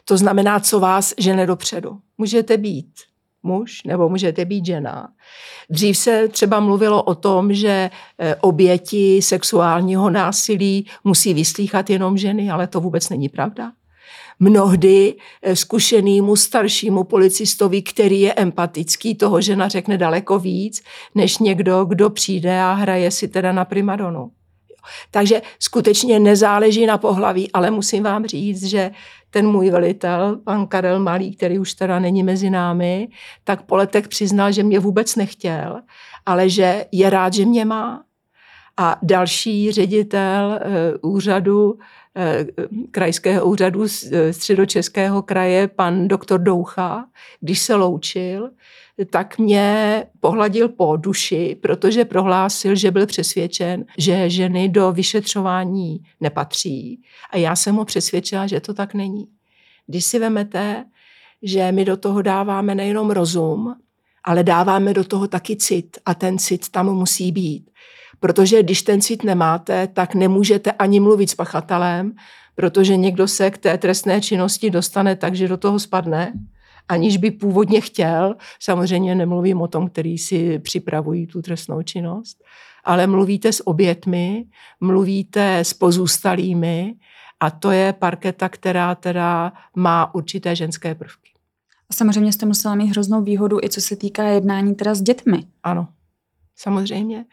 [0.04, 1.98] To znamená, co vás žene dopředu.
[2.18, 2.86] Můžete být
[3.42, 5.08] muž nebo můžete být žena.
[5.70, 12.50] Dřív se třeba mluvilo o tom, že eh, oběti sexuálního násilí musí vyslýchat jenom ženy,
[12.50, 13.72] ale to vůbec není pravda
[14.38, 20.82] mnohdy eh, zkušenýmu staršímu policistovi, který je empatický, toho žena řekne daleko víc,
[21.14, 24.30] než někdo, kdo přijde a hraje si teda na primadonu.
[25.10, 28.90] Takže skutečně nezáleží na pohlaví, ale musím vám říct, že
[29.30, 33.08] ten můj velitel, pan Karel Malý, který už teda není mezi námi,
[33.44, 35.80] tak po letech přiznal, že mě vůbec nechtěl,
[36.26, 38.04] ale že je rád, že mě má.
[38.76, 40.60] A další ředitel
[41.02, 42.01] uh, úřadu Eh,
[42.90, 47.06] krajského úřadu eh, středočeského kraje, pan doktor Doucha,
[47.40, 48.50] když se loučil,
[49.10, 57.02] tak mě pohladil po duši, protože prohlásil, že byl přesvědčen, že ženy do vyšetřování nepatří.
[57.30, 59.28] A já jsem ho přesvědčila, že to tak není.
[59.86, 60.84] Když si vemete,
[61.42, 63.74] že my do toho dáváme nejenom rozum,
[64.24, 67.70] ale dáváme do toho taky cit a ten cit tam musí být
[68.22, 72.12] Protože když ten cit nemáte, tak nemůžete ani mluvit s pachatelem,
[72.54, 76.32] protože někdo se k té trestné činnosti dostane tak, že do toho spadne,
[76.88, 78.36] aniž by původně chtěl.
[78.60, 82.44] Samozřejmě nemluvím o tom, který si připravují tu trestnou činnost,
[82.84, 84.44] ale mluvíte s obětmi,
[84.80, 86.94] mluvíte s pozůstalými
[87.40, 91.30] a to je parketa, která teda má určité ženské prvky.
[91.90, 95.44] A samozřejmě jste musela mít hroznou výhodu i co se týká jednání teda s dětmi.
[95.62, 95.88] Ano,
[96.62, 97.24] samozřejmě.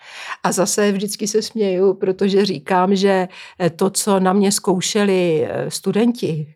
[0.44, 3.28] A zase vždycky se směju, protože říkám, že
[3.76, 6.54] to, co na mě zkoušeli eh, studenti,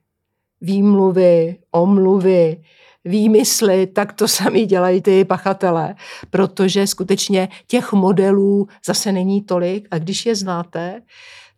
[0.62, 2.64] výmluvy, omluvy,
[3.06, 5.96] výmysly, tak to sami dělají ty pachatelé,
[6.30, 11.02] protože skutečně těch modelů zase není tolik a když je znáte,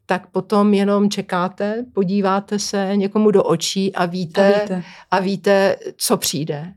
[0.05, 5.75] tak potom jenom čekáte, podíváte se někomu do očí a víte, a víte, a víte
[5.97, 6.73] co přijde.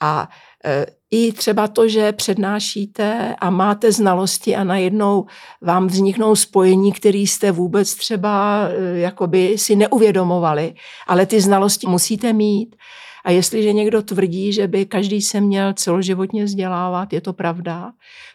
[0.00, 0.28] A
[0.64, 5.26] e, i třeba to, že přednášíte a máte znalosti a najednou
[5.60, 10.74] vám vzniknou spojení, které jste vůbec třeba e, jakoby si neuvědomovali,
[11.06, 12.76] ale ty znalosti musíte mít.
[13.24, 17.92] A jestliže někdo tvrdí, že by každý se měl celoživotně vzdělávat, je to pravda,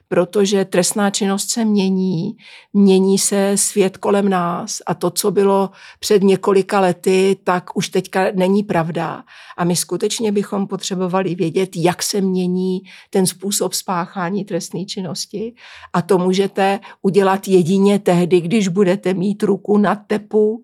[0.08, 2.38] protože trestná činnost se mění,
[2.74, 5.70] mění se svět kolem nás a to, co bylo
[6.00, 9.24] před několika lety, tak už teďka není pravda.
[9.58, 15.54] A my skutečně bychom potřebovali vědět, jak se mění ten způsob spáchání trestné činnosti.
[15.94, 20.64] A to můžete udělat jedině tehdy, když budete mít ruku na tepu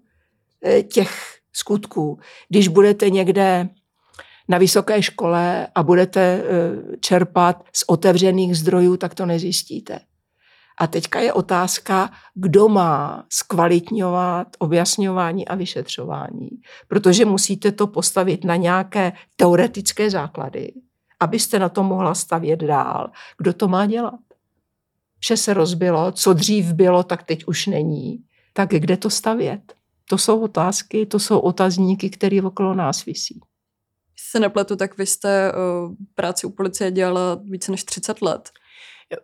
[0.66, 2.20] eh, těch skutků.
[2.50, 3.70] Když budete někde
[4.50, 6.44] na vysoké škole a budete eh,
[7.00, 10.00] čerpat z otevřených zdrojů, tak to nezjistíte.
[10.80, 16.50] A teďka je otázka, kdo má zkvalitňovat objasňování a vyšetřování,
[16.88, 20.74] protože musíte to postavit na nějaké teoretické základy,
[21.20, 23.10] abyste na to mohla stavět dál.
[23.38, 24.20] Kdo to má dělat?
[25.20, 28.24] Vše se rozbilo, co dřív bylo, tak teď už není.
[28.54, 29.74] Tak kde to stavět?
[30.10, 33.42] To jsou otázky, to jsou otazníky, které okolo nás visí
[34.32, 38.50] se nepletu, tak vy jste uh, práci u policie dělala více než 30 let.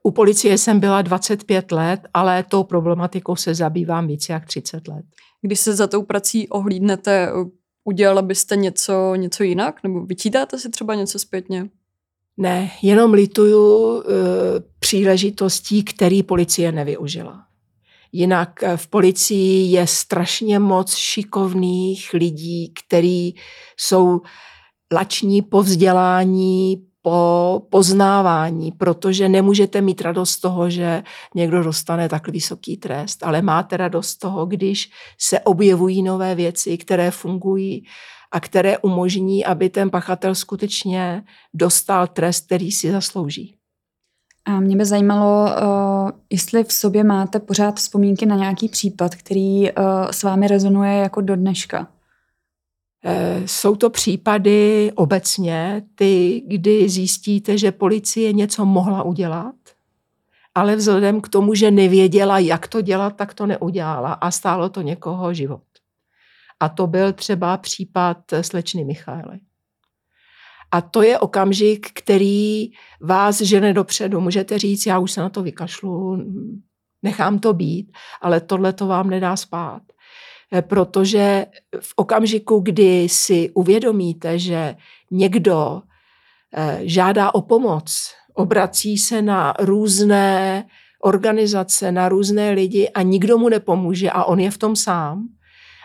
[0.03, 5.05] U policie jsem byla 25 let, ale tou problematikou se zabývám více jak 30 let.
[5.41, 7.31] Když se za tou prací ohlídnete,
[7.83, 9.83] udělala byste něco, něco jinak?
[9.83, 11.69] Nebo vyčítáte si třeba něco zpětně?
[12.37, 14.03] Ne, jenom lituju uh,
[14.79, 17.43] příležitostí, který policie nevyužila.
[18.11, 23.35] Jinak v policii je strašně moc šikovných lidí, kteří
[23.77, 24.21] jsou
[24.93, 31.03] lační po vzdělání, po poznávání, protože nemůžete mít radost z toho, že
[31.35, 36.77] někdo dostane tak vysoký trest, ale máte radost z toho, když se objevují nové věci,
[36.77, 37.83] které fungují
[38.31, 41.23] a které umožní, aby ten pachatel skutečně
[41.53, 43.55] dostal trest, který si zaslouží.
[44.45, 49.71] A mě by zajímalo, uh, jestli v sobě máte pořád vzpomínky na nějaký případ, který
[49.71, 49.71] uh,
[50.11, 51.87] s vámi rezonuje jako do dneška.
[53.09, 59.55] Eh, jsou to případy obecně, ty, kdy zjistíte, že policie něco mohla udělat,
[60.55, 64.81] ale vzhledem k tomu, že nevěděla, jak to dělat, tak to neudělala a stálo to
[64.81, 65.63] někoho život.
[66.59, 69.39] A to byl třeba případ slečny Michaely.
[70.71, 74.21] A to je okamžik, který vás žene dopředu.
[74.21, 76.17] Můžete říct, já už se na to vykašlu,
[77.03, 77.91] nechám to být,
[78.21, 79.81] ale tohle to vám nedá spát.
[80.53, 81.45] Eh, protože
[81.79, 84.75] v okamžiku, kdy si uvědomíte, že
[85.11, 85.81] někdo
[86.55, 90.65] eh, žádá o pomoc, obrací se na různé
[91.03, 95.27] organizace, na různé lidi a nikdo mu nepomůže a on je v tom sám.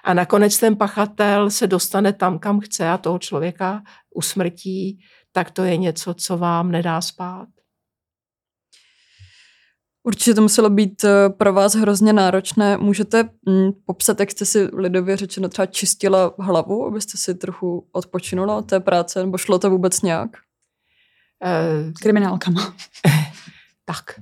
[0.05, 3.83] A nakonec ten pachatel se dostane tam, kam chce a toho člověka
[4.15, 4.99] usmrtí,
[5.33, 7.49] tak to je něco, co vám nedá spát.
[10.05, 12.77] Určitě to muselo být eh, pro vás hrozně náročné.
[12.77, 18.57] Můžete hm, popsat, jak jste si lidově řečeno třeba čistila hlavu, abyste si trochu odpočinula
[18.57, 20.31] od té práce, nebo šlo to vůbec nějak?
[21.45, 22.75] Uh, Kriminálkama.
[23.85, 24.21] tak,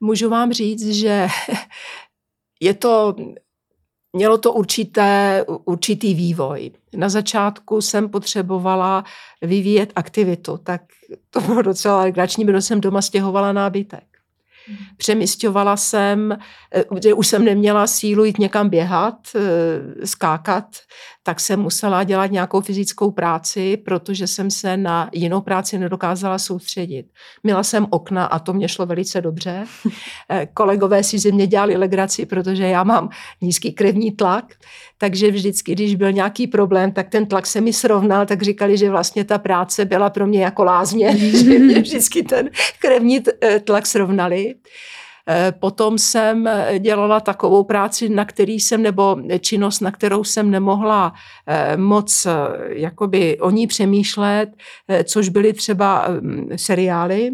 [0.00, 1.28] můžu vám říct, že
[2.60, 3.16] je to,
[4.12, 6.70] mělo to určité, určitý vývoj.
[6.96, 9.04] Na začátku jsem potřebovala
[9.42, 10.82] vyvíjet aktivitu, tak
[11.30, 14.09] to bylo docela legrační, bylo jsem doma stěhovala nábytek.
[14.96, 16.38] Přemysťovala jsem,
[17.02, 20.64] že už jsem neměla sílu jít někam běhat, eh, skákat,
[21.30, 27.06] tak jsem musela dělat nějakou fyzickou práci, protože jsem se na jinou práci nedokázala soustředit.
[27.42, 29.64] Měla jsem okna a to mě šlo velice dobře.
[30.30, 33.08] Eh, kolegové si ze mě dělali legraci, protože já mám
[33.40, 34.44] nízký krevní tlak,
[34.98, 38.90] takže vždycky, když byl nějaký problém, tak ten tlak se mi srovnal, tak říkali, že
[38.90, 43.86] vlastně ta práce byla pro mě jako lázně, že mě vždycky ten krevní eh, tlak
[43.86, 44.54] srovnali.
[45.30, 51.12] Eh, potom jsem dělala takovou práci, na který jsem, nebo činnost, na kterou jsem nemohla
[51.76, 52.26] moc
[52.68, 54.50] jakoby o ní přemýšlet,
[55.04, 57.30] což byly třeba mm, seriály.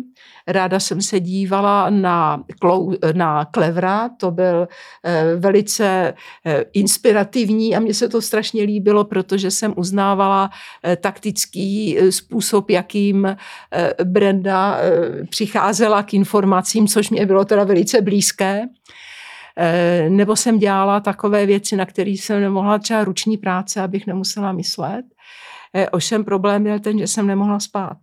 [0.47, 2.44] Ráda jsem se dívala na,
[3.12, 4.68] na Klevra, to byl
[5.36, 6.14] velice
[6.72, 10.51] inspirativní a mně se to strašně líbilo, protože jsem uznávala
[11.01, 13.36] taktický způsob, jakým
[14.05, 14.78] Brenda
[15.30, 18.66] přicházela k informacím, což mě bylo teda velice blízké.
[19.59, 24.53] Eh, nebo jsem dělala takové věci, na které jsem nemohla třeba ruční práce, abych nemusela
[24.53, 25.05] myslet.
[25.74, 27.99] Eh, ovšem problém byl ten, že jsem nemohla spát.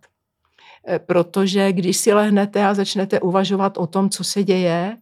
[0.86, 4.96] Eh, protože když si lehnete a začnete uvažovat o tom, co se děje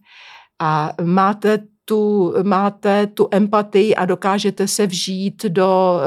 [0.61, 5.99] a máte tu, máte tu empatii a dokážete se vžít do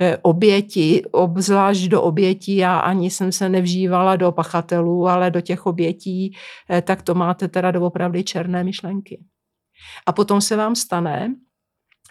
[0.00, 2.56] e, oběti, obzvlášť do obětí.
[2.56, 6.36] Já ani jsem se nevžívala do pachatelů, ale do těch obětí,
[6.70, 9.24] e, tak to máte teda doopravdy černé myšlenky.
[10.06, 11.34] A potom se vám stane,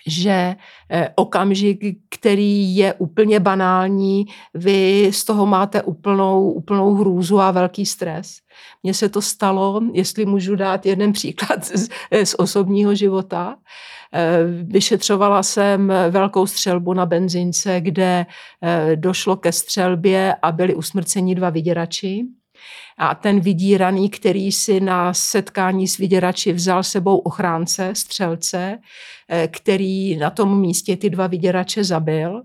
[0.08, 0.56] že
[0.90, 1.80] eh, okamžik,
[2.10, 8.38] který je úplně banální, vy z toho máte úplnou, úplnou hrůzu a velký stres.
[8.84, 11.90] Mně se to stalo, jestli můžu dát jeden příklad z,
[12.24, 13.56] z osobního života.
[14.14, 18.26] Eh, vyšetřovala jsem velkou střelbu na benzince, kde
[18.62, 22.26] eh, došlo ke střelbě a byli usmrceni dva vyděrači.
[22.98, 28.80] A ten vydíraný, který si na setkání s vyděrači vzal sebou ochránce, střelce,
[29.30, 32.44] eh, který na tom místě ty dva vyděrače zabil,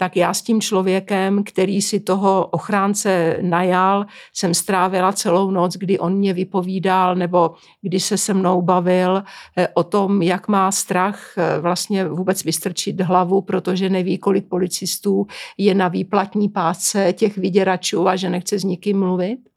[0.00, 5.98] tak já s tím člověkem, který si toho ochránce najal, jsem strávila celou noc, kdy
[5.98, 9.22] on mě vypovídal nebo kdy se se mnou bavil
[9.56, 15.26] eh, o tom, jak má strach eh, vlastně vůbec vystrčit hlavu, protože neví, kolik policistů
[15.58, 19.49] je na výplatní páce těch vyděračů a že nechce s nikým mluvit.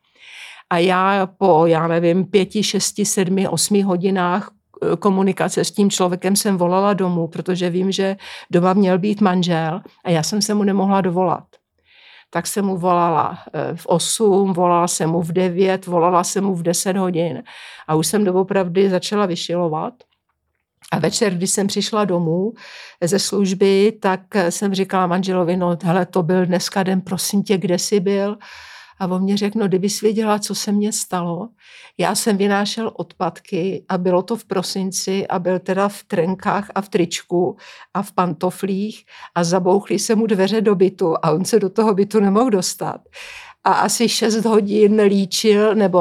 [0.69, 6.35] A já po, já nevím, pěti, šesti, sedmi, osmi hodinách eh, komunikace s tím člověkem
[6.35, 8.15] jsem volala domů, protože vím, že
[8.51, 11.43] doma měl být manžel a já jsem se mu nemohla dovolat.
[12.29, 16.55] Tak jsem mu volala eh, v 8, volala jsem mu v 9, volala jsem mu
[16.55, 17.43] v 10 hodin
[17.87, 19.93] a už jsem doopravdy začala vyšilovat.
[20.91, 22.53] A večer, když jsem přišla domů
[23.03, 27.79] ze služby, tak jsem říkala manželovi, no hele, to byl dneska den, prosím tě, kde
[27.79, 28.37] jsi byl?
[28.99, 31.49] A on mě řekl, no kdyby věděla, co se mně stalo.
[31.97, 36.81] Já jsem vynášel odpadky a bylo to v prosinci a byl teda v trenkách a
[36.81, 37.57] v tričku
[37.93, 41.93] a v pantoflích a zabouchli se mu dveře do bytu a on se do toho
[41.93, 43.01] bytu nemohl dostat
[43.63, 45.99] a asi 6 hodin líčil, nebo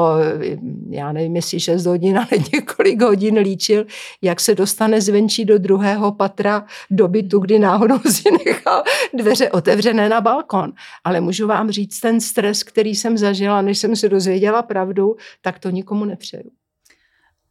[0.89, 3.85] já nevím, jestli 6 hodin, ale několik hodin líčil,
[4.21, 8.83] jak se dostane zvenčí do druhého patra do bytu, kdy náhodou si nechal
[9.13, 10.73] dveře otevřené na balkon.
[11.03, 15.59] Ale můžu vám říct, ten stres, který jsem zažila, než jsem se dozvěděla pravdu, tak
[15.59, 16.49] to nikomu nepřeju.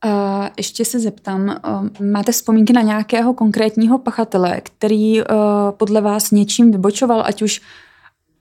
[0.05, 1.61] Uh, ještě se zeptám,
[2.01, 5.27] uh, máte vzpomínky na nějakého konkrétního pachatele, který uh,
[5.71, 7.61] podle vás něčím vybočoval, ať už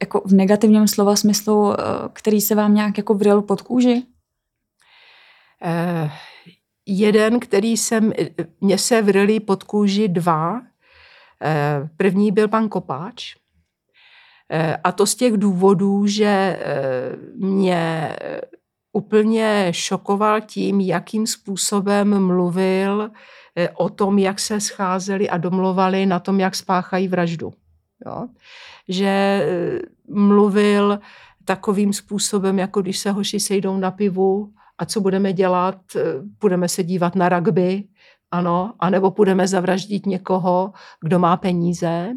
[0.01, 1.83] jako v negativním slova smyslu, eh,
[2.13, 4.03] který se vám nějak jako vril pod kůži?
[6.03, 6.11] Uh,
[6.85, 8.13] jeden, který jsem,
[8.61, 10.53] mě se vrili pod kůži dva.
[10.53, 13.35] Uh, první byl pan Kopáč.
[13.35, 18.15] Uh, a to z těch důvodů, že uh, mě
[18.93, 23.11] úplně šokoval tím, jakým způsobem mluvil
[23.73, 27.53] o tom, jak se scházeli a domluvali na tom, jak spáchají vraždu.
[28.05, 28.27] Jo?
[28.87, 30.99] Že eh, mluvil
[31.45, 36.01] takovým způsobem, jako když se hoši sejdou na pivu a co budeme dělat, eh,
[36.41, 37.83] budeme se dívat na rugby,
[38.31, 42.09] ano, anebo budeme zavraždit někoho, kdo má peníze.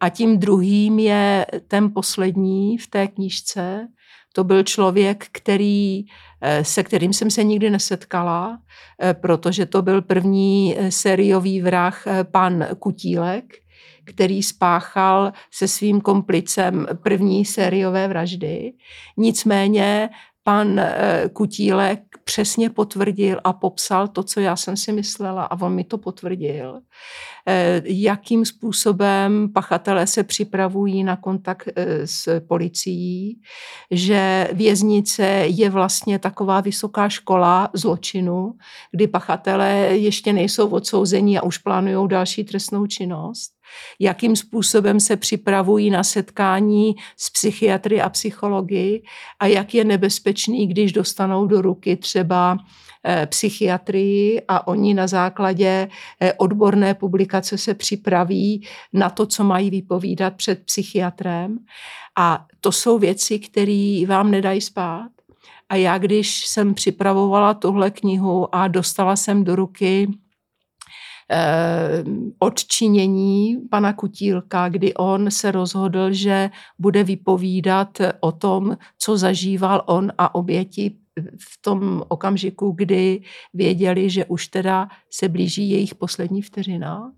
[0.00, 3.88] A tím druhým je ten poslední v té knížce.
[4.32, 6.04] To byl člověk, který,
[6.40, 8.58] eh, se kterým jsem se nikdy nesetkala,
[9.12, 13.65] protože to byl první sériový vrah pan Kutílek,
[14.06, 18.72] který spáchal se svým komplicem první sériové vraždy.
[19.16, 20.10] Nicméně
[20.46, 25.74] pan eh, Kutílek přesně potvrdil a popsal to, co já jsem si myslela a on
[25.74, 26.80] mi to potvrdil.
[27.48, 33.40] Eh, jakým způsobem pachatelé se připravují na kontakt eh, s policií,
[33.90, 38.54] že věznice je vlastně taková vysoká škola zločinu,
[38.90, 43.55] kdy pachatelé ještě nejsou odsouzení a už plánují další trestnou činnost
[44.00, 49.02] jakým způsobem se připravují na setkání s psychiatry a psychologi
[49.40, 52.58] a jak je nebezpečný, když dostanou do ruky třeba
[53.04, 55.88] eh, psychiatrii a oni na základě
[56.20, 61.58] eh, odborné publikace se připraví na to, co mají vypovídat před psychiatrem.
[62.18, 65.08] A to jsou věci, které vám nedají spát.
[65.68, 70.08] A já, když jsem připravovala tuhle knihu a dostala jsem do ruky
[72.38, 80.12] odčinění pana Kutílka, kdy on se rozhodl, že bude vypovídat o tom, co zažíval on
[80.18, 80.96] a oběti
[81.38, 83.22] v tom okamžiku, kdy
[83.54, 87.12] věděli, že už teda se blíží jejich poslední vteřina.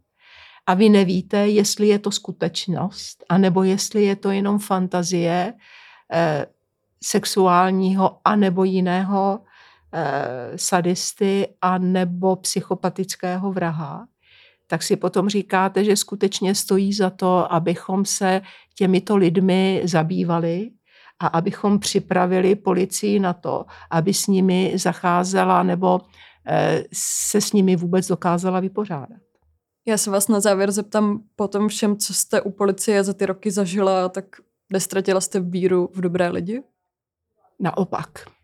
[0.67, 5.55] A vy nevíte, jestli je to skutečnost, anebo jestli je to jenom fantazie
[6.13, 6.47] eh,
[7.05, 9.41] sexuálního anebo jiného
[9.93, 14.07] eh, sadisty anebo psychopatického vraha,
[14.67, 18.41] tak si potom říkáte, že skutečně stojí za to, abychom se
[18.75, 20.71] těmito lidmi zabývali
[21.21, 26.01] a abychom připravili policii na to, aby s nimi zacházela nebo
[26.47, 29.19] eh, se s nimi vůbec dokázala vypořádat.
[29.87, 33.27] Já se vás na závěr zeptám po tom všem, co jste u policie za ty
[33.27, 34.25] roky zažila, tak
[34.73, 36.63] nestratila jste víru v dobré lidi?
[37.61, 38.38] Naopak.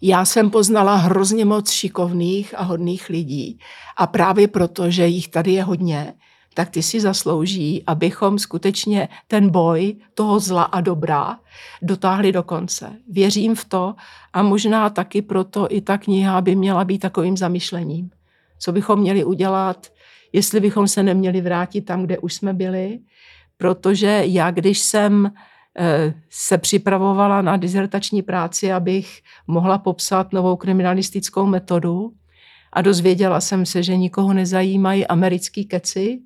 [0.00, 3.58] Já jsem poznala hrozně moc šikovných a hodných lidí
[3.96, 6.14] a právě proto, že jich tady je hodně,
[6.54, 11.38] tak ty si zaslouží, abychom skutečně ten boj toho zla a dobra
[11.82, 12.96] dotáhli do konce.
[13.08, 13.94] Věřím v to
[14.32, 18.10] a možná taky proto i ta kniha by měla být takovým zamyšlením.
[18.58, 19.86] Co bychom měli udělat,
[20.32, 22.98] jestli bychom se neměli vrátit tam, kde už jsme byli,
[23.56, 25.32] protože já, když jsem
[26.30, 32.12] se připravovala na dizertační práci, abych mohla popsat novou kriminalistickou metodu,
[32.72, 36.20] a dozvěděla jsem se, že nikoho nezajímají americký keci,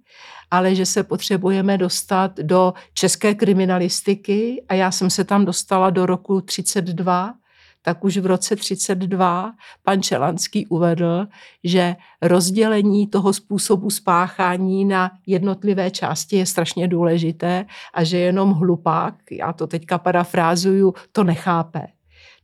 [0.51, 4.65] ale že se potřebujeme dostat do české kriminalistiky.
[4.69, 7.35] A já jsem se tam dostala do roku 32,
[7.83, 9.53] tak už v roce 32
[9.83, 11.27] pan Čelanský uvedl,
[11.65, 19.15] že rozdělení toho způsobu spáchání na jednotlivé části je strašně důležité a že jenom hlupák,
[19.31, 21.87] já to teďka parafrázuju, to nechápe.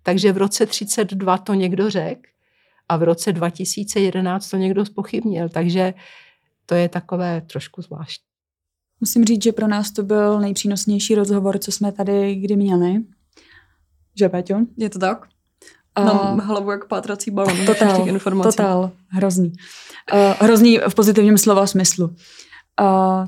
[0.02, 2.22] Takže v roce 32 to někdo řekl
[2.88, 5.94] a v roce 2011 to někdo spochybnil, takže
[6.66, 8.28] to je takové trošku zvláštní.
[9.00, 12.94] Musím říct, že pro nás to byl nejpřínosnější rozhovor, co jsme tady kdy měli.
[14.18, 14.56] Že, Peťo?
[14.76, 15.26] Je to tak?
[15.94, 16.04] A...
[16.04, 17.66] Mám hlavu jak pátrací balon.
[17.66, 18.06] Totál,
[18.42, 19.52] totál, hrozný.
[20.12, 22.06] Uh, hrozný v pozitivním slova smyslu.
[22.06, 22.14] Uh,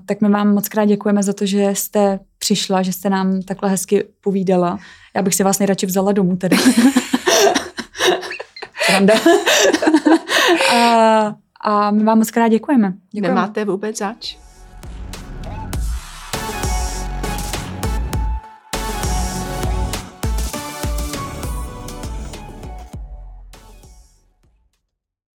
[0.06, 3.70] tak my vám moc krát děkujeme za to, že jste přišla, že jste nám takhle
[3.70, 4.78] hezky povídala.
[5.16, 6.56] Já bych si vás nejradši vzala domů tedy.
[8.86, 9.14] Sranda.
[10.74, 12.92] a, a my vám moc krát děkujeme.
[13.12, 13.34] děkujeme.
[13.34, 14.39] Nemáte vůbec zač.